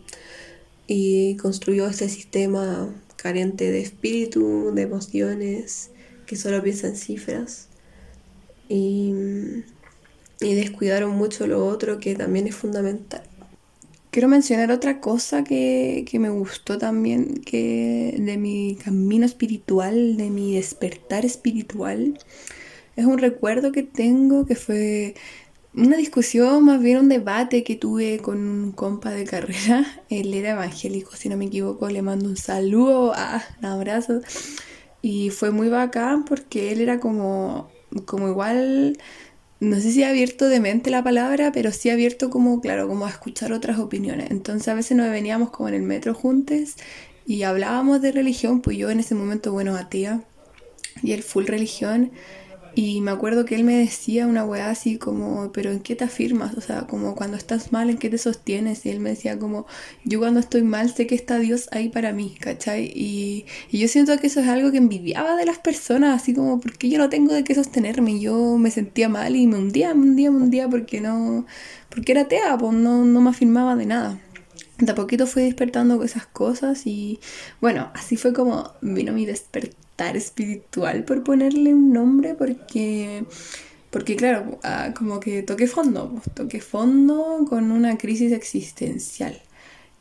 [0.87, 5.89] Y construyó este sistema carente de espíritu, de emociones,
[6.25, 7.67] que solo piensa en cifras.
[8.69, 9.13] Y
[10.39, 13.23] y descuidaron mucho lo otro que también es fundamental.
[14.11, 20.29] Quiero mencionar otra cosa que, que, me gustó también que de mi camino espiritual, de
[20.29, 22.17] mi despertar espiritual.
[22.97, 25.15] Es un recuerdo que tengo que fue
[25.73, 29.85] una discusión, más bien un debate que tuve con un compa de carrera.
[30.09, 31.87] Él era evangélico, si no me equivoco.
[31.89, 34.21] Le mando un saludo, ah, un abrazo.
[35.01, 37.69] Y fue muy bacán porque él era como,
[38.05, 38.97] como igual
[39.59, 43.09] no sé si abierto de mente la palabra, pero sí abierto como, claro, como a
[43.09, 44.31] escuchar otras opiniones.
[44.31, 46.75] Entonces a veces nos veníamos como en el metro juntos
[47.27, 50.21] y hablábamos de religión, pues yo en ese momento, bueno, atea
[51.03, 52.11] y el full religión.
[52.79, 56.03] Y me acuerdo que él me decía una weá así como, pero ¿en qué te
[56.03, 56.55] afirmas?
[56.57, 58.85] O sea, como cuando estás mal, ¿en qué te sostienes?
[58.85, 59.65] Y él me decía como,
[60.03, 62.91] yo cuando estoy mal sé que está Dios ahí para mí, ¿cachai?
[62.93, 66.59] Y, y yo siento que eso es algo que envidiaba de las personas, así como,
[66.59, 68.19] porque yo no tengo de qué sostenerme?
[68.19, 71.47] Yo me sentía mal y me hundía, me hundía, me hundía porque no,
[71.89, 74.19] porque era atea, pues no, no me afirmaba de nada.
[74.77, 77.19] De a poquito fui despertando esas cosas y
[77.59, 83.25] bueno, así fue como vino mi despertar espiritual, por ponerle un nombre, porque,
[83.89, 89.41] porque claro, ah, como que toqué fondo, pues, toqué fondo con una crisis existencial.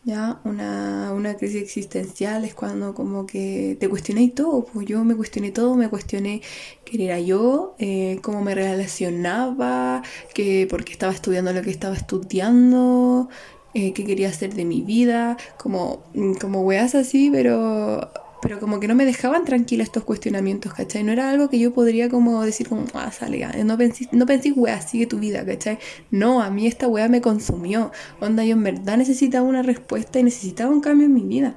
[0.07, 0.41] ¿ya?
[0.45, 5.51] Una, una, crisis existencial es cuando como que te cuestioné todo, pues yo me cuestioné
[5.51, 6.43] todo, me cuestioné
[6.85, 11.97] quién era yo, eh, cómo me relacionaba, que, por qué estaba estudiando lo que estaba
[11.97, 13.29] estudiando,
[13.75, 16.05] eh, qué quería hacer de mi vida, como,
[16.41, 18.09] como weas así, pero
[18.47, 21.03] pero como que no me dejaban tranquila estos cuestionamientos, ¿cachai?
[21.03, 24.53] No era algo que yo podría como decir como, ah, sale, no pensé, no pensé,
[24.53, 25.81] weá, sigue tu vida, ¿cachai?
[26.13, 27.91] No, a mí esta weá me consumió.
[28.21, 31.57] Onda, yo en verdad necesitaba una respuesta y necesitaba un cambio en mi vida.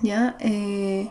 [0.00, 1.10] Ya, eh,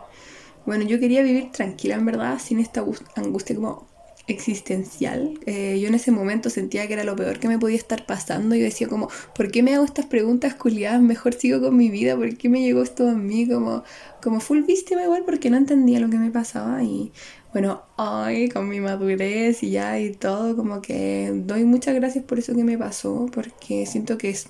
[0.65, 3.87] bueno, yo quería vivir tranquila, en verdad, sin esta angustia como
[4.27, 5.39] existencial.
[5.45, 8.55] Eh, yo en ese momento sentía que era lo peor que me podía estar pasando.
[8.55, 11.01] Yo decía como, ¿por qué me hago estas preguntas culiadas?
[11.01, 12.15] Mejor sigo con mi vida.
[12.15, 13.47] ¿Por qué me llegó esto a mí?
[13.47, 13.83] Como,
[14.21, 16.83] como full víctima igual porque no entendía lo que me pasaba.
[16.83, 17.11] Y
[17.53, 22.39] bueno, hoy con mi madurez y ya y todo, como que doy muchas gracias por
[22.39, 23.27] eso que me pasó.
[23.31, 24.47] Porque siento que es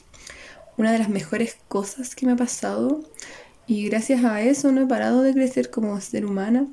[0.78, 3.02] una de las mejores cosas que me ha pasado.
[3.68, 6.68] Y gracias a eso no he parado de crecer como ser humana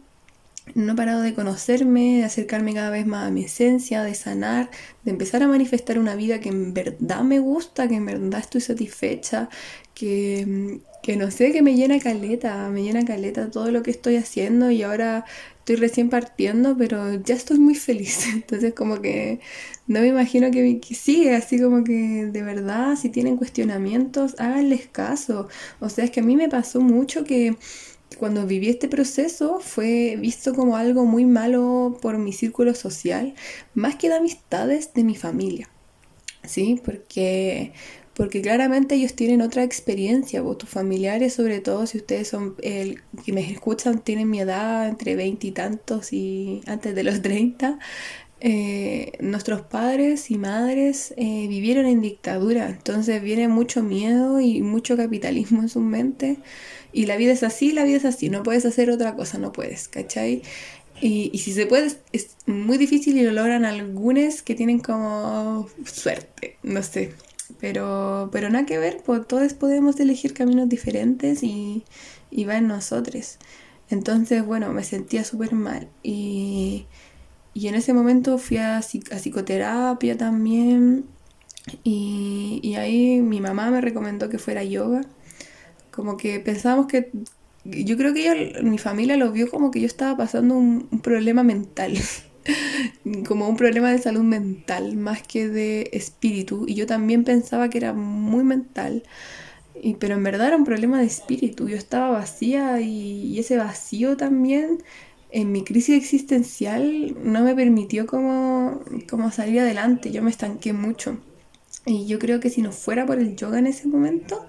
[0.75, 4.71] no he parado de conocerme, de acercarme cada vez más a mi esencia, de sanar,
[5.05, 8.61] de empezar a manifestar una vida que en verdad me gusta, que en verdad estoy
[8.61, 9.49] satisfecha,
[9.95, 14.17] que, que no sé, que me llena caleta, me llena caleta todo lo que estoy
[14.17, 15.25] haciendo y ahora
[15.59, 18.27] estoy recién partiendo, pero ya estoy muy feliz.
[18.33, 19.41] Entonces como que
[19.87, 24.87] no me imagino que, que, sigue, así como que de verdad, si tienen cuestionamientos, háganles
[24.89, 25.49] caso.
[25.81, 27.57] O sea, es que a mí me pasó mucho que
[28.17, 33.35] cuando viví este proceso fue visto como algo muy malo por mi círculo social,
[33.75, 35.69] más que de amistades de mi familia.
[36.45, 36.81] ¿Sí?
[36.85, 37.73] Porque,
[38.15, 43.01] porque claramente ellos tienen otra experiencia, o tus familiares, sobre todo si ustedes son, el
[43.25, 47.79] que me escuchan, tienen mi edad entre veinte y tantos y antes de los 30.
[48.45, 54.97] Eh, nuestros padres y madres eh, vivieron en dictadura, entonces viene mucho miedo y mucho
[54.97, 56.39] capitalismo en su mente
[56.93, 59.53] y la vida es así, la vida es así, no puedes hacer otra cosa, no
[59.53, 60.43] puedes, ¿cachai?
[61.01, 66.57] Y, si se puede, es muy difícil y lo logran algunos que tienen como suerte,
[66.65, 67.13] no sé.
[67.61, 71.85] Pero, pero nada que ver, pues todos podemos elegir caminos diferentes y,
[72.31, 73.39] y va en nosotros.
[73.91, 75.89] Entonces, bueno, me sentía súper mal.
[76.03, 76.87] Y,
[77.55, 81.05] y, en ese momento fui a, a psicoterapia también.
[81.85, 85.03] Y, y, ahí mi mamá me recomendó que fuera yoga.
[85.91, 87.11] Como que pensábamos que.
[87.65, 91.43] Yo creo que ella, mi familia lo vio como que yo estaba pasando un, problema
[91.43, 91.97] mental.
[93.27, 96.65] como un problema de salud mental más que de espíritu.
[96.67, 99.05] Y yo también pensaba que era muy mental.
[99.81, 101.69] Y, pero en verdad era un problema de espíritu.
[101.69, 104.79] Yo estaba vacía y, y ese vacío también
[105.33, 110.13] en mi crisis existencial no me permitió como, como salir adelante.
[110.13, 111.19] Yo me estanqué mucho.
[111.87, 114.47] Y yo creo que si no fuera por el yoga en ese momento,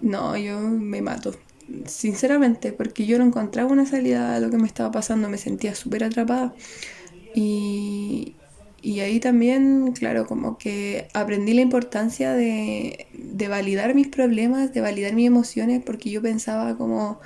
[0.00, 1.34] no, yo me mato.
[1.84, 5.74] Sinceramente, porque yo no encontraba una salida a lo que me estaba pasando, me sentía
[5.74, 6.54] súper atrapada.
[7.34, 8.34] Y,
[8.80, 14.80] y ahí también, claro, como que aprendí la importancia de, de, validar mis problemas, de
[14.80, 17.20] validar mis emociones, porque yo pensaba como,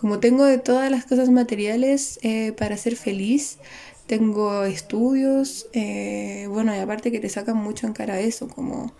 [0.00, 3.58] como tengo de todas las cosas materiales eh, para ser feliz,
[4.06, 8.92] tengo estudios, eh, bueno, y aparte que te sacan mucho en cara eso, como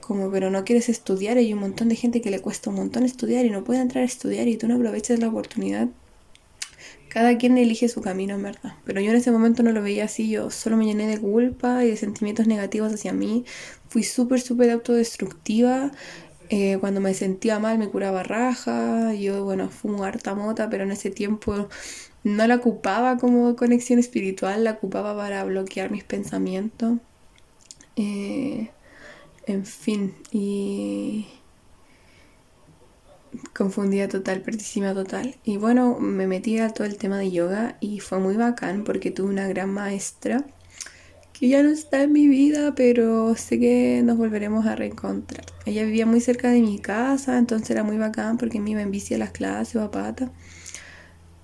[0.00, 3.04] como pero no quieres estudiar, hay un montón de gente que le cuesta un montón
[3.04, 5.88] estudiar y no puede entrar a estudiar y tú no aprovechas la oportunidad.
[7.08, 8.74] Cada quien elige su camino, en verdad.
[8.84, 11.84] Pero yo en ese momento no lo veía así, yo solo me llené de culpa
[11.84, 13.44] y de sentimientos negativos hacia mí.
[13.88, 15.92] Fui súper, súper autodestructiva.
[16.56, 19.12] Eh, cuando me sentía mal me curaba raja.
[19.14, 21.68] Yo, bueno, fumo harta mota, pero en ese tiempo
[22.22, 26.98] no la ocupaba como conexión espiritual, la ocupaba para bloquear mis pensamientos.
[27.96, 28.70] Eh,
[29.46, 31.26] en fin, y
[33.52, 35.36] confundida total, perdísima total.
[35.44, 39.10] Y bueno, me metí a todo el tema de yoga y fue muy bacán porque
[39.10, 40.44] tuve una gran maestra
[41.34, 45.44] que ya no está en mi vida, pero sé que nos volveremos a reencontrar.
[45.66, 48.92] Ella vivía muy cerca de mi casa, entonces era muy bacán porque me iba en
[48.92, 50.30] bici a las clases o a pata.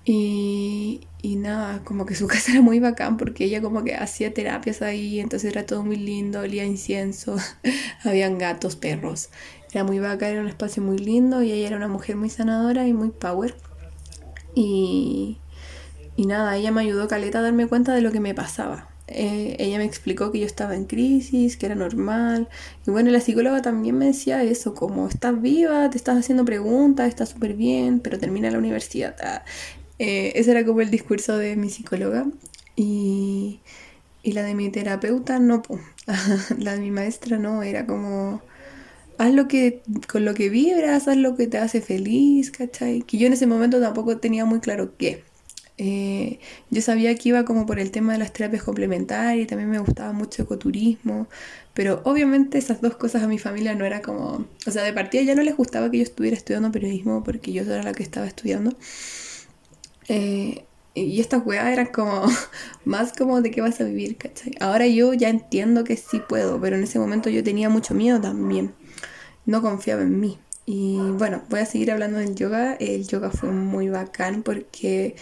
[0.05, 4.33] Y, y nada, como que su casa era muy bacán porque ella como que hacía
[4.33, 7.35] terapias ahí, entonces era todo muy lindo, olía incienso,
[8.03, 9.29] habían gatos, perros.
[9.73, 12.87] Era muy bacán, era un espacio muy lindo y ella era una mujer muy sanadora
[12.87, 13.55] y muy power.
[14.55, 15.37] Y,
[16.15, 18.90] y nada, ella me ayudó Caleta a darme cuenta de lo que me pasaba.
[19.13, 22.49] Eh, ella me explicó que yo estaba en crisis, que era normal.
[22.87, 27.07] Y bueno, la psicóloga también me decía eso, como estás viva, te estás haciendo preguntas,
[27.07, 29.15] estás súper bien, pero termina la universidad.
[29.23, 29.43] Ah,
[29.99, 32.25] eh, ese era como el discurso de mi psicóloga.
[32.75, 33.61] Y,
[34.23, 35.61] y la de mi terapeuta, no,
[36.57, 38.41] la de mi maestra no, era como
[39.21, 43.03] haz lo que, con lo que vibras, haz lo que te hace feliz, ¿cachai?
[43.03, 45.23] Que yo en ese momento tampoco tenía muy claro qué.
[45.83, 46.37] Eh,
[46.69, 50.13] yo sabía que iba como por el tema de las terapias complementarias también me gustaba
[50.13, 51.27] mucho ecoturismo,
[51.73, 55.23] pero obviamente esas dos cosas a mi familia no era como, o sea, de partida
[55.23, 58.27] ya no les gustaba que yo estuviera estudiando periodismo porque yo era la que estaba
[58.27, 58.75] estudiando.
[60.07, 62.25] Eh, y estas weas eran como
[62.85, 64.53] más como de qué vas a vivir, ¿cachai?
[64.59, 68.21] Ahora yo ya entiendo que sí puedo, pero en ese momento yo tenía mucho miedo
[68.21, 68.75] también.
[69.47, 70.37] No confiaba en mí.
[70.65, 72.75] Y bueno, voy a seguir hablando del yoga.
[72.75, 75.15] El yoga fue muy bacán porque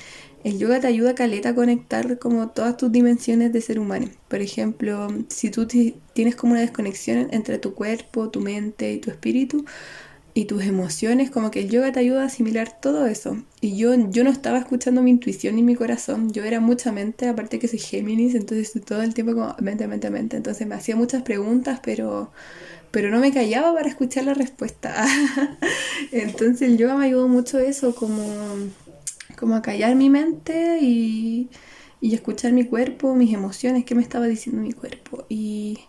[0.43, 4.07] el yoga te ayuda a caleta a conectar como todas tus dimensiones de ser humano.
[4.27, 5.67] Por ejemplo, si tú
[6.13, 9.65] tienes como una desconexión entre tu cuerpo, tu mente y tu espíritu
[10.33, 13.43] y tus emociones, como que el yoga te ayuda a asimilar todo eso.
[13.61, 17.27] Y yo, yo no estaba escuchando mi intuición ni mi corazón, yo era mucha mente,
[17.27, 20.37] aparte que soy Géminis, entonces todo el tiempo como mente, mente, mente.
[20.37, 22.31] Entonces me hacía muchas preguntas, pero
[22.91, 25.05] pero no me callaba para escuchar la respuesta.
[26.11, 28.23] Entonces el yoga me ayudó mucho eso, como
[29.39, 31.49] como a callar mi mente y,
[32.01, 35.25] y escuchar mi cuerpo, mis emociones, qué me estaba diciendo mi cuerpo.
[35.29, 35.79] Y,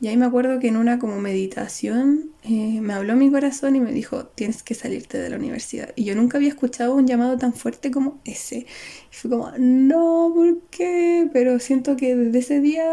[0.00, 3.80] y ahí me acuerdo que en una como meditación eh, me habló mi corazón y
[3.80, 5.92] me dijo, tienes que salirte de la universidad.
[5.96, 8.58] Y yo nunca había escuchado un llamado tan fuerte como ese.
[8.58, 8.66] Y
[9.14, 11.28] fue como, no, ¿por qué?
[11.32, 12.84] Pero siento que desde ese día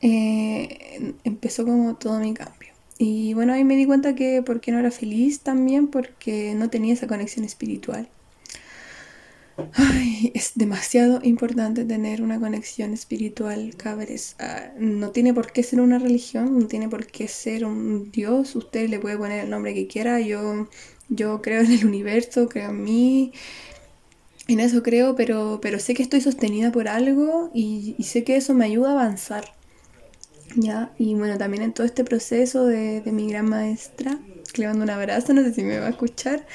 [0.00, 2.74] eh, empezó como todo mi cambio.
[2.98, 6.94] Y bueno, ahí me di cuenta que porque no era feliz también, porque no tenía
[6.94, 8.08] esa conexión espiritual.
[9.72, 14.36] Ay, es demasiado importante tener una conexión espiritual, cabres.
[14.38, 18.54] Ah, no tiene por qué ser una religión, no tiene por qué ser un Dios.
[18.54, 20.20] Usted le puede poner el nombre que quiera.
[20.20, 20.68] Yo,
[21.08, 23.32] yo creo en el universo, creo en mí.
[24.48, 28.54] En eso creo, pero, pero sé que estoy sostenida por algo y, sé que eso
[28.54, 29.54] me ayuda a avanzar.
[30.54, 30.92] ¿Ya?
[30.98, 34.18] Y bueno, también en todo este proceso de, de mi gran maestra,
[34.52, 36.46] que le mando un abrazo, no sé si me va a escuchar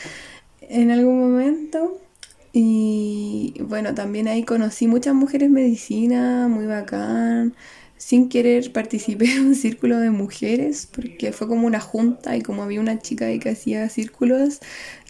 [0.62, 1.99] en algún momento.
[2.54, 7.54] Y bueno, también ahí conocí muchas mujeres medicina, muy bacán.
[7.97, 12.64] Sin querer participé en un círculo de mujeres porque fue como una junta y como
[12.64, 14.60] había una chica ahí que hacía círculos,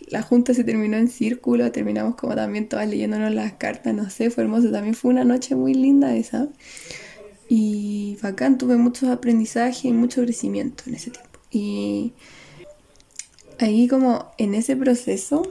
[0.10, 4.30] la junta se terminó en círculo, terminamos como también todas leyéndonos las cartas, no sé,
[4.30, 6.50] fue hermoso, también fue una noche muy linda esa.
[7.48, 11.40] Y bacán, tuve muchos aprendizajes y mucho crecimiento en ese tiempo.
[11.50, 12.14] Y
[13.60, 15.44] ahí como en ese proceso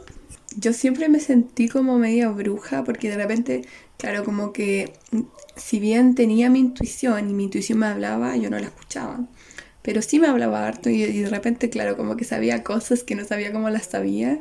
[0.57, 3.63] yo siempre me sentí como media bruja porque de repente,
[3.99, 5.21] claro, como que mm,
[5.57, 9.27] si bien tenía mi intuición y mi intuición me hablaba, yo no la escuchaba.
[9.83, 13.25] Pero sí me hablaba harto y, de repente, claro, como que sabía cosas que no
[13.25, 14.39] sabía cómo las sabía.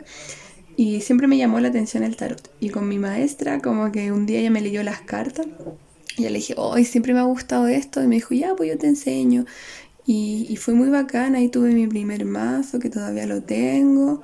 [0.76, 2.52] Y siempre me llamó la atención el tarot.
[2.60, 5.48] Y con mi maestra, como que un día ella me leyó las cartas.
[6.18, 8.04] Y yo le dije, hoy siempre me ha gustado esto.
[8.04, 9.46] Y me dijo, ya, pues yo te enseño.
[10.06, 11.38] Y, y fue muy bacana.
[11.38, 14.22] Ahí tuve mi primer mazo, que todavía lo tengo.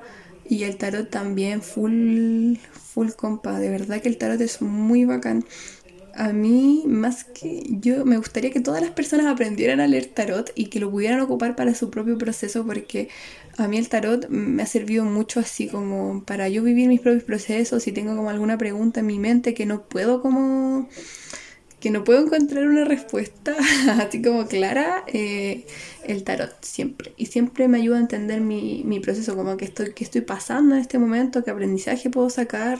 [0.48, 3.58] Y el tarot también, full, full compa.
[3.58, 5.44] De verdad que el tarot es muy bacán.
[6.14, 10.50] A mí, más que yo, me gustaría que todas las personas aprendieran a leer tarot
[10.54, 13.10] y que lo pudieran ocupar para su propio proceso, porque
[13.58, 17.24] a mí el tarot me ha servido mucho así como para yo vivir mis propios
[17.24, 17.86] procesos.
[17.86, 20.88] y tengo como alguna pregunta en mi mente que no puedo como
[21.80, 23.54] que no puedo encontrar una respuesta
[23.98, 25.66] así como clara, eh,
[26.04, 27.12] el tarot siempre.
[27.16, 30.74] Y siempre me ayuda a entender mi, mi proceso, como que estoy, que estoy pasando
[30.74, 32.78] en este momento, qué aprendizaje puedo sacar.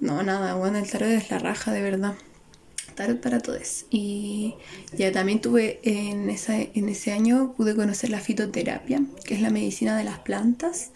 [0.00, 2.14] No, nada, bueno, el tarot es la raja, de verdad.
[2.94, 3.86] Tarot para todos.
[3.90, 4.54] Y
[4.96, 9.50] ya también tuve en, esa, en ese año, pude conocer la fitoterapia, que es la
[9.50, 10.92] medicina de las plantas.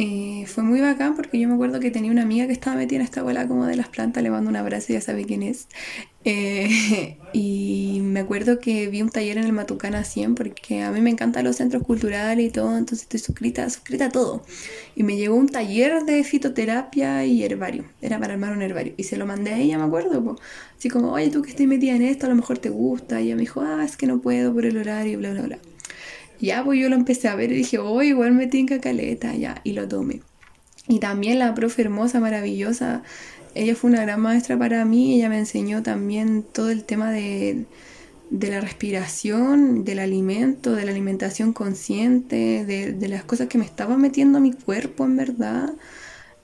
[0.00, 3.00] Eh, fue muy bacán porque yo me acuerdo que tenía una amiga que estaba metida
[3.00, 5.66] en esta bola como de las plantas, le mando un abrazo, ya sabe quién es.
[6.30, 11.00] Eh, y me acuerdo que vi un taller en el Matucana 100 porque a mí
[11.00, 14.42] me encantan los centros culturales y todo, entonces estoy suscrita, suscrita a todo.
[14.94, 18.92] Y me llegó un taller de fitoterapia y herbario, era para armar un herbario.
[18.98, 20.36] Y se lo mandé a ella, me acuerdo,
[20.76, 23.22] así como, oye, tú que estás metida en esto, a lo mejor te gusta.
[23.22, 25.58] Y ella me dijo, ah, es que no puedo por el horario, bla, bla, bla.
[26.40, 29.62] Ya, pues yo lo empecé a ver y dije, oh, igual me tinca caleta, ya,
[29.64, 30.20] y lo tomé.
[30.88, 33.02] Y también la profe hermosa, maravillosa,
[33.58, 37.66] ella fue una gran maestra para mí, ella me enseñó también todo el tema de,
[38.30, 43.96] de la respiración, del alimento, de la alimentación consciente, de, las cosas que me estaba
[43.96, 45.72] metiendo a mi cuerpo en verdad.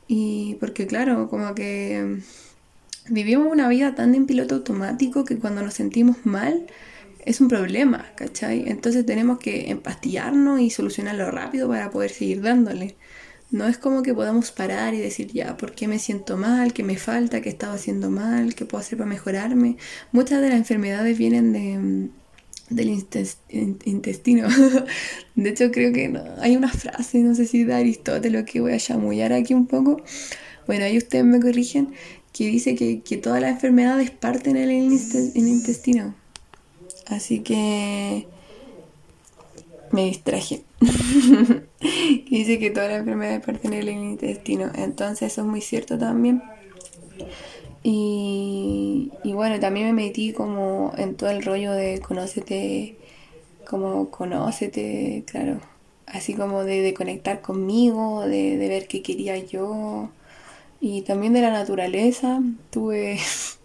[0.09, 2.19] Y porque claro, como que
[3.09, 6.67] vivimos una vida tan en piloto automático que cuando nos sentimos mal
[7.25, 8.69] es un problema, ¿cachai?
[8.69, 12.97] Entonces tenemos que empastillarnos y solucionarlo rápido para poder seguir dándole.
[13.55, 16.73] No es como que podamos parar y decir, ya, ¿por qué me siento mal?
[16.73, 17.41] ¿Qué me falta?
[17.41, 18.57] ¿Qué estaba haciendo mal?
[18.57, 19.77] ¿Qué puedo hacer para mejorarme?
[20.11, 22.09] Muchas de las enfermedades vienen de,
[22.71, 22.89] del
[23.85, 24.49] intestino.
[25.37, 28.79] de hecho, creo que hay una frase, no sé si de Aristóteles, que voy a
[28.79, 30.03] chamullar aquí un poco.
[30.67, 31.95] Bueno, ahí ustedes me corrigen,
[32.33, 36.17] que dice que, todas las enfermedades parten en el, intestino.
[37.07, 38.27] Así que
[39.93, 40.65] me distraje.
[42.31, 44.71] dice que todas las enfermedades parten en el intestino.
[44.75, 46.43] Entonces eso es muy cierto también.
[47.83, 52.97] Y, y, bueno, también me metí como en todo el rollo de conócete,
[53.69, 55.61] como conócete, claro.
[56.07, 60.11] Así como de, de conectar conmigo, de, de ver qué quería yo
[60.81, 62.41] y también de la naturaleza.
[62.71, 63.19] Tuve...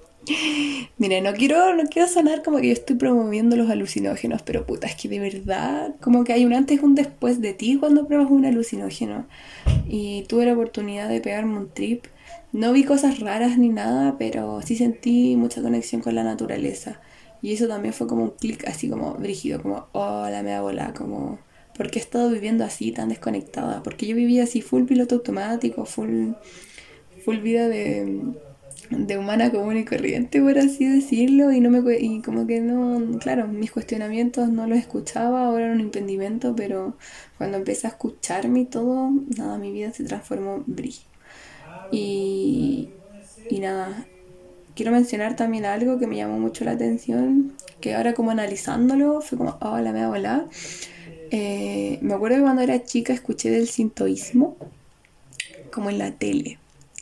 [0.97, 4.87] Mira, no quiero, no quiero sonar como que yo estoy promoviendo los alucinógenos, pero puta,
[4.87, 8.07] es que de verdad, como que hay un antes y un después de ti cuando
[8.07, 9.27] pruebas un alucinógeno.
[9.87, 12.05] Y tuve la oportunidad de pegarme un trip.
[12.51, 16.99] No vi cosas raras ni nada, pero sí sentí mucha conexión con la naturaleza.
[17.41, 20.93] Y eso también fue como un clic así como brígido, como, oh, la me bola,
[20.93, 21.39] como,
[21.77, 23.81] ¿por qué he estado viviendo así tan desconectada?
[23.83, 26.31] Porque yo vivía así full piloto automático, full
[27.23, 28.33] full vida de,
[28.89, 33.19] de humana común y corriente, por así decirlo, y no me y como que no,
[33.19, 36.97] claro, mis cuestionamientos no los escuchaba, ahora era un impedimento, pero
[37.37, 41.01] cuando empecé a escucharme y todo, nada, mi vida se transformó brillo.
[41.91, 42.93] Y,
[43.47, 44.07] y nada,
[44.75, 49.37] quiero mencionar también algo que me llamó mucho la atención, que ahora como analizándolo, fue
[49.37, 50.49] como, oh, la me da volar.
[51.31, 54.57] Eh, me acuerdo que cuando era chica escuché del sintoísmo,
[55.71, 56.59] como en la tele.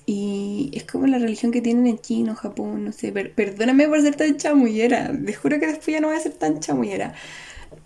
[0.08, 3.12] Y es como la religión que tienen en China, Japón, no sé.
[3.12, 5.12] perdóname por ser tan chamullera.
[5.12, 7.14] Les juro que después ya no voy a ser tan chamullera.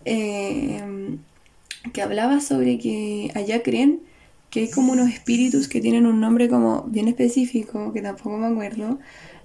[0.06, 1.18] Eh,
[1.94, 4.02] que hablaba sobre que allá creen
[4.52, 8.48] que hay como unos espíritus que tienen un nombre como bien específico, que tampoco me
[8.48, 9.00] acuerdo,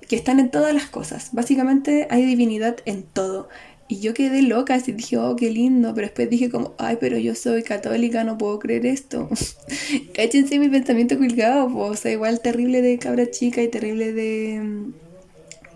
[0.08, 1.30] que están en todas las cosas.
[1.32, 3.48] Básicamente hay divinidad en todo.
[3.88, 7.18] Y yo quedé loca, así dije, oh, qué lindo, pero después dije como, ay, pero
[7.18, 9.28] yo soy católica, no puedo creer esto.
[10.14, 14.90] Cáchense mi pensamiento colgado, o sea, igual terrible de cabra chica y terrible de,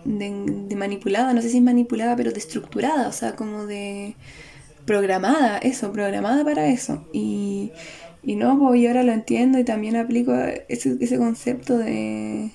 [0.03, 4.15] de, manipulada, no sé si es manipulada, pero de estructurada, o sea, como de
[4.85, 7.07] programada, eso, programada para eso.
[7.13, 7.71] Y,
[8.23, 10.33] y no, pues yo ahora lo entiendo y también aplico
[10.67, 12.51] ese, ese concepto de,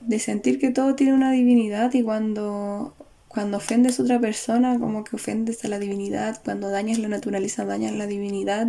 [0.00, 2.94] de sentir que todo tiene una divinidad y cuando
[3.28, 6.40] cuando ofendes a otra persona, como que ofendes a la divinidad.
[6.44, 8.68] Cuando dañas la naturaleza, dañas la divinidad.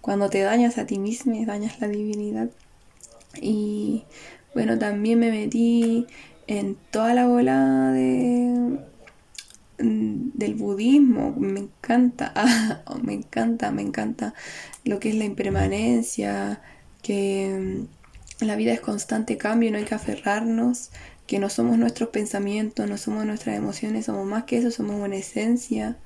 [0.00, 2.48] Cuando te dañas a ti mismo, dañas la divinidad.
[3.40, 4.04] Y
[4.54, 6.06] bueno, también me metí
[6.46, 8.78] en toda la bola de,
[9.78, 11.34] del budismo.
[11.36, 14.34] Me encanta, ah, me encanta, me encanta
[14.84, 16.62] lo que es la impermanencia,
[17.02, 17.86] que
[18.40, 20.90] la vida es constante cambio no hay que aferrarnos
[21.28, 25.14] que no somos nuestros pensamientos, no somos nuestras emociones, somos más que eso, somos una
[25.14, 25.98] esencia.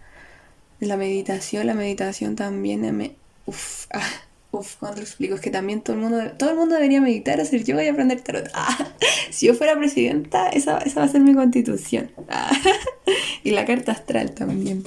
[0.80, 3.14] La meditación, la meditación también me...
[3.46, 4.02] Uf, ah,
[4.50, 7.40] uf, cuando lo explico, es que también todo el mundo, todo el mundo debería meditar,
[7.40, 8.50] hacer yoga y aprender tarot.
[8.54, 8.94] Ah,
[9.30, 12.10] si yo fuera presidenta, esa, esa va a ser mi constitución.
[12.28, 12.50] Ah,
[13.44, 14.82] y la carta astral también.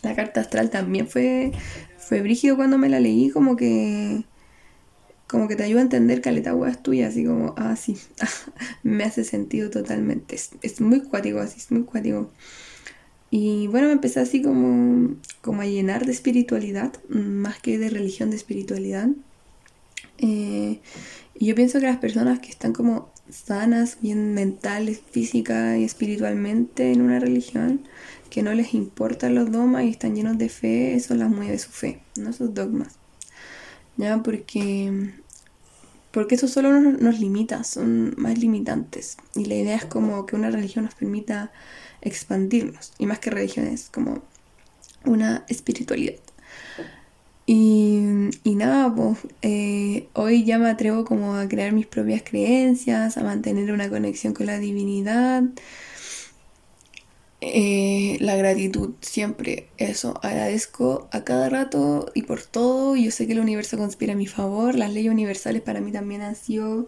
[0.00, 1.52] La carta astral también fue,
[1.98, 4.24] fue brígido cuando me la leí, como que
[5.26, 7.96] como que te ayuda a entender caleta es tuya, así como, ah, sí,
[8.82, 10.36] me hace sentido totalmente.
[10.62, 12.30] Es, muy cuático, así, es muy cuático.
[13.30, 18.30] Y bueno, me empecé así como, como a llenar de espiritualidad, más que de religión,
[18.30, 19.08] de espiritualidad.
[20.18, 20.80] Eh,
[21.34, 26.92] y yo pienso que las personas que están como sanas, bien mentales, física y espiritualmente
[26.92, 27.82] en una religión,
[28.30, 31.70] que no les importan los dogmas y están llenos de fe, eso las mueve su
[31.70, 32.96] fe, no sus dogmas.
[33.96, 34.22] ¿Ya?
[34.22, 35.12] Porque,
[36.10, 39.16] porque eso solo nos, limita, son más limitantes.
[39.34, 41.52] Y la idea es como que una religión nos permita
[42.02, 44.22] expandirnos, y más que religiones, como
[45.04, 46.14] una espiritualidad.
[47.48, 53.16] Y, y nada, pues eh, hoy ya me atrevo como a crear mis propias creencias,
[53.16, 55.44] a mantener una conexión con la divinidad,
[57.40, 60.18] eh, la gratitud, siempre eso.
[60.22, 62.96] Agradezco a cada rato y por todo.
[62.96, 64.74] Yo sé que el universo conspira a mi favor.
[64.74, 66.86] Las leyes universales para mí también han sido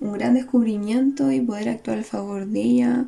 [0.00, 3.06] un gran descubrimiento y poder actuar a favor de ella.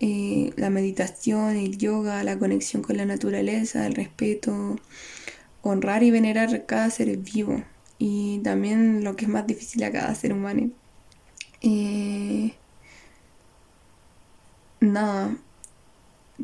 [0.00, 4.76] Eh, la meditación, el yoga, la conexión con la naturaleza, el respeto,
[5.62, 7.62] honrar y venerar cada ser vivo
[7.98, 10.70] y también lo que es más difícil a cada ser humano.
[11.62, 12.54] Eh,
[14.80, 15.36] nada,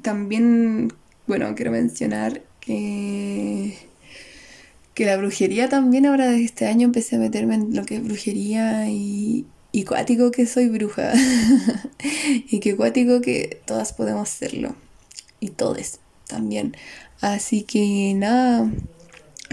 [0.03, 0.93] también,
[1.27, 3.77] bueno, quiero mencionar que,
[4.95, 8.05] que la brujería también ahora desde este año empecé a meterme en lo que es
[8.05, 11.13] brujería y, y cuático que soy bruja.
[12.49, 14.75] y que cuático que todas podemos serlo.
[15.41, 16.77] Y todes también.
[17.21, 18.71] Así que nada,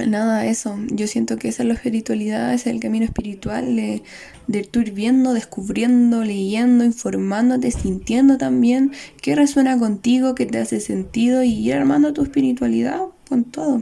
[0.08, 0.78] nada, eso.
[0.92, 4.04] Yo siento que esa es la espiritualidad, ese es el camino espiritual de,
[4.48, 8.92] de tú ir viendo, descubriendo, leyendo, informándote, sintiendo también
[9.22, 13.80] qué resuena contigo, qué te hace sentido y ir armando tu espiritualidad con todo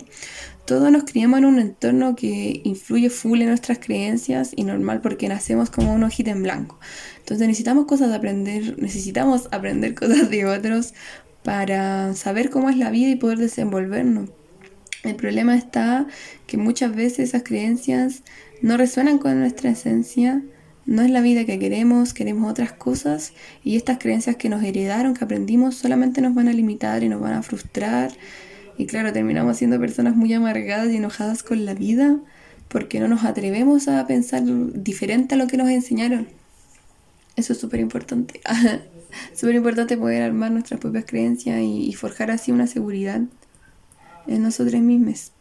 [0.72, 5.28] todos nos criamos en un entorno que influye full en nuestras creencias y normal porque
[5.28, 6.80] nacemos como un ojito en blanco.
[7.18, 10.94] Entonces necesitamos cosas de aprender, necesitamos aprender cosas de otros
[11.44, 14.30] para saber cómo es la vida y poder desenvolvernos.
[15.04, 16.08] El problema está
[16.48, 18.24] que muchas veces esas creencias
[18.62, 20.42] no resuenan con nuestra esencia,
[20.86, 23.34] no es la vida que queremos, queremos otras cosas
[23.64, 27.22] y estas creencias que nos heredaron, que aprendimos, solamente nos van a limitar y nos
[27.22, 28.12] van a frustrar
[28.78, 32.18] y claro, terminamos siendo personas muy amargadas y enojadas con la vida
[32.68, 36.28] porque no nos atrevemos a pensar diferente a lo que nos enseñaron.
[37.36, 38.40] Eso es súper importante.
[39.36, 43.22] súper importante poder armar nuestras propias creencias y, forjar así una seguridad
[44.28, 45.32] en nosotros mismos.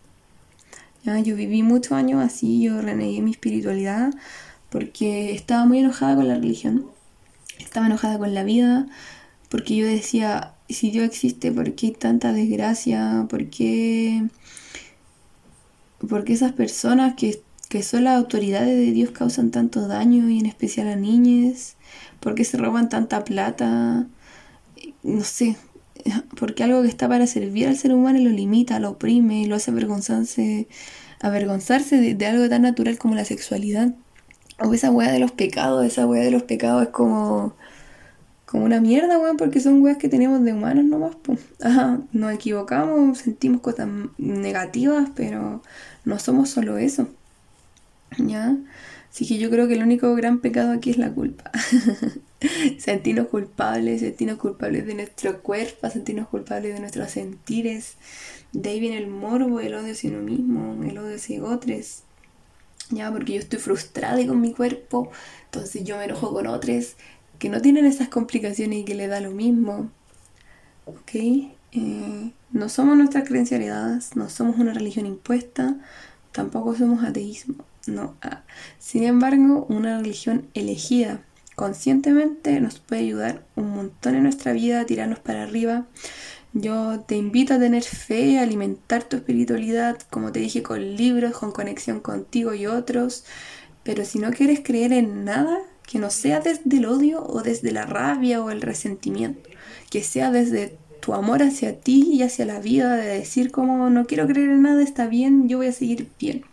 [1.05, 4.13] Yo viví muchos años así, yo renegué mi espiritualidad
[4.71, 6.87] porque estaba muy enojada con la religión,
[7.59, 8.87] estaba enojada con la vida,
[9.49, 13.27] porque yo decía, si Dios existe, ¿por qué hay tanta desgracia?
[13.29, 14.29] ¿Por qué,
[16.27, 17.43] esas personas que,
[17.83, 21.77] son las autoridades de Dios causan tanto daño y en especial a niñas?
[22.21, 24.07] ¿Por qué se roban tanta plata?
[25.03, 25.57] No sé,
[26.39, 29.71] porque algo que está para servir al ser humano lo limita, lo oprime, lo hace
[29.71, 30.69] avergonzarse,
[31.21, 33.95] avergonzarse de, algo tan natural como la sexualidad.
[34.63, 37.55] O esa weá de los pecados, esa weá de los pecados es como
[38.45, 41.39] como una mierda, weón, porque son weas que tenemos de humanos nomás, pues.
[41.63, 43.89] Ajá, nos equivocamos, sentimos cosas
[44.19, 45.63] negativas, pero
[46.05, 47.09] no somos solo eso.
[48.19, 48.57] ¿Ya?
[49.09, 51.51] Así que yo creo que el único gran pecado aquí es la culpa.
[52.79, 57.95] sentirnos culpables, sentirnos culpables de nuestro cuerpo, sentirnos culpables de nuestros sentires.
[58.53, 62.03] De ahí viene el morbo, el odio hacia uno mismo, el odio hacia otros.
[62.91, 65.11] Ya, porque yo estoy frustrada con mi cuerpo,
[65.45, 66.97] entonces yo me enojo con otros
[67.39, 69.91] que no tienen esas complicaciones y que le da lo mismo.
[70.87, 71.15] ¿Ok?
[71.73, 75.77] Eh, no somos nuestras creencias heredadas, no somos una religión impuesta,
[76.33, 77.65] tampoco somos ateísmo.
[77.87, 78.17] No.
[78.23, 78.43] Ah.
[78.79, 81.23] Sin embargo, una religión elegida
[81.55, 85.87] conscientemente nos puede ayudar un montón en nuestra vida a tirarnos para arriba.
[86.53, 91.39] Yo te invito a tener fe, a alimentar tu espiritualidad, como te dije, con libros,
[91.39, 93.25] con conexión contigo y otros.
[93.85, 97.73] Pero si no quieres creer en nada, que no sea desde el odio o desde
[97.73, 99.49] la rabia o el resentimiento,
[99.91, 104.07] que sea desde tu amor hacia ti y hacia la vida, de decir como no
[104.07, 106.45] quiero creer en nada, está bien, yo voy a seguir bien.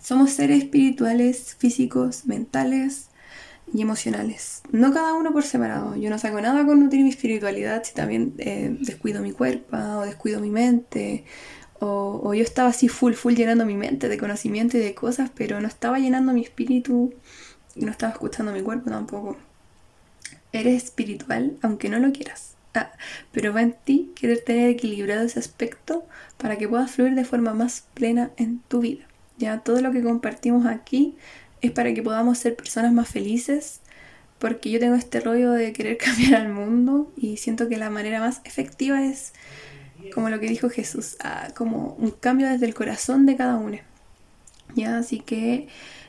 [0.00, 3.06] Somos seres espirituales, físicos, mentales
[3.72, 4.62] y emocionales.
[4.70, 5.96] No cada uno por separado.
[5.96, 10.02] Yo no saco nada con nutrir mi espiritualidad si también eh, descuido mi cuerpo o
[10.02, 11.24] descuido mi mente.
[11.80, 15.60] O, yo estaba así full, full llenando mi mente de conocimiento y de cosas, pero
[15.60, 17.12] no estaba llenando mi espíritu
[17.74, 19.36] y no estaba escuchando mi cuerpo tampoco.
[20.52, 22.54] Eres espiritual, aunque no lo quieras.
[22.74, 22.92] Ah,
[23.32, 26.06] pero va en ti querer tener equilibrado ese aspecto
[26.38, 29.06] para que puedas fluir de forma más plena en tu vida.
[29.38, 31.16] Ya todo lo que compartimos aquí
[31.62, 33.80] es para que podamos ser personas más felices,
[34.38, 38.20] porque yo tengo este rollo de querer cambiar al mundo y siento que la manera
[38.20, 39.32] más efectiva es
[40.12, 41.16] como lo que dijo Jesús,
[41.54, 43.78] como un cambio desde el corazón de cada uno.
[44.74, 45.68] Ya, así que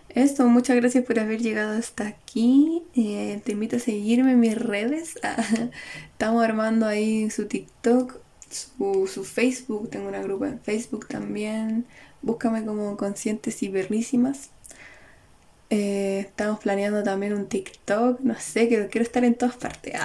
[0.10, 2.84] esto, muchas gracias por haber llegado hasta aquí.
[2.96, 5.16] Eh, te invito a seguirme en mis redes.
[6.12, 9.90] Estamos armando ahí su TikTok, su, Facebook.
[9.90, 11.86] Tengo una grupa en Facebook también.
[12.22, 14.52] Búscame como Conscientes y Perrísimas.
[15.76, 18.20] Eh, estamos planeando también un TikTok.
[18.20, 19.96] No sé, quiero, quiero estar en todas partes.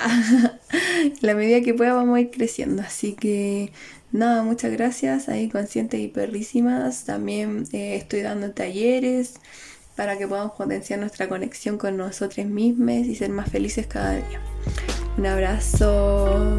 [1.21, 2.81] La medida que pueda vamos a ir creciendo.
[2.81, 3.71] Así que
[4.11, 5.29] nada, muchas gracias.
[5.29, 7.05] Ahí Conscientes y Perrísimas.
[7.05, 9.35] También eh, estoy dando talleres
[9.95, 14.41] para que podamos potenciar nuestra conexión con nosotros mismos y ser más felices cada día.
[15.19, 16.57] Un abrazo.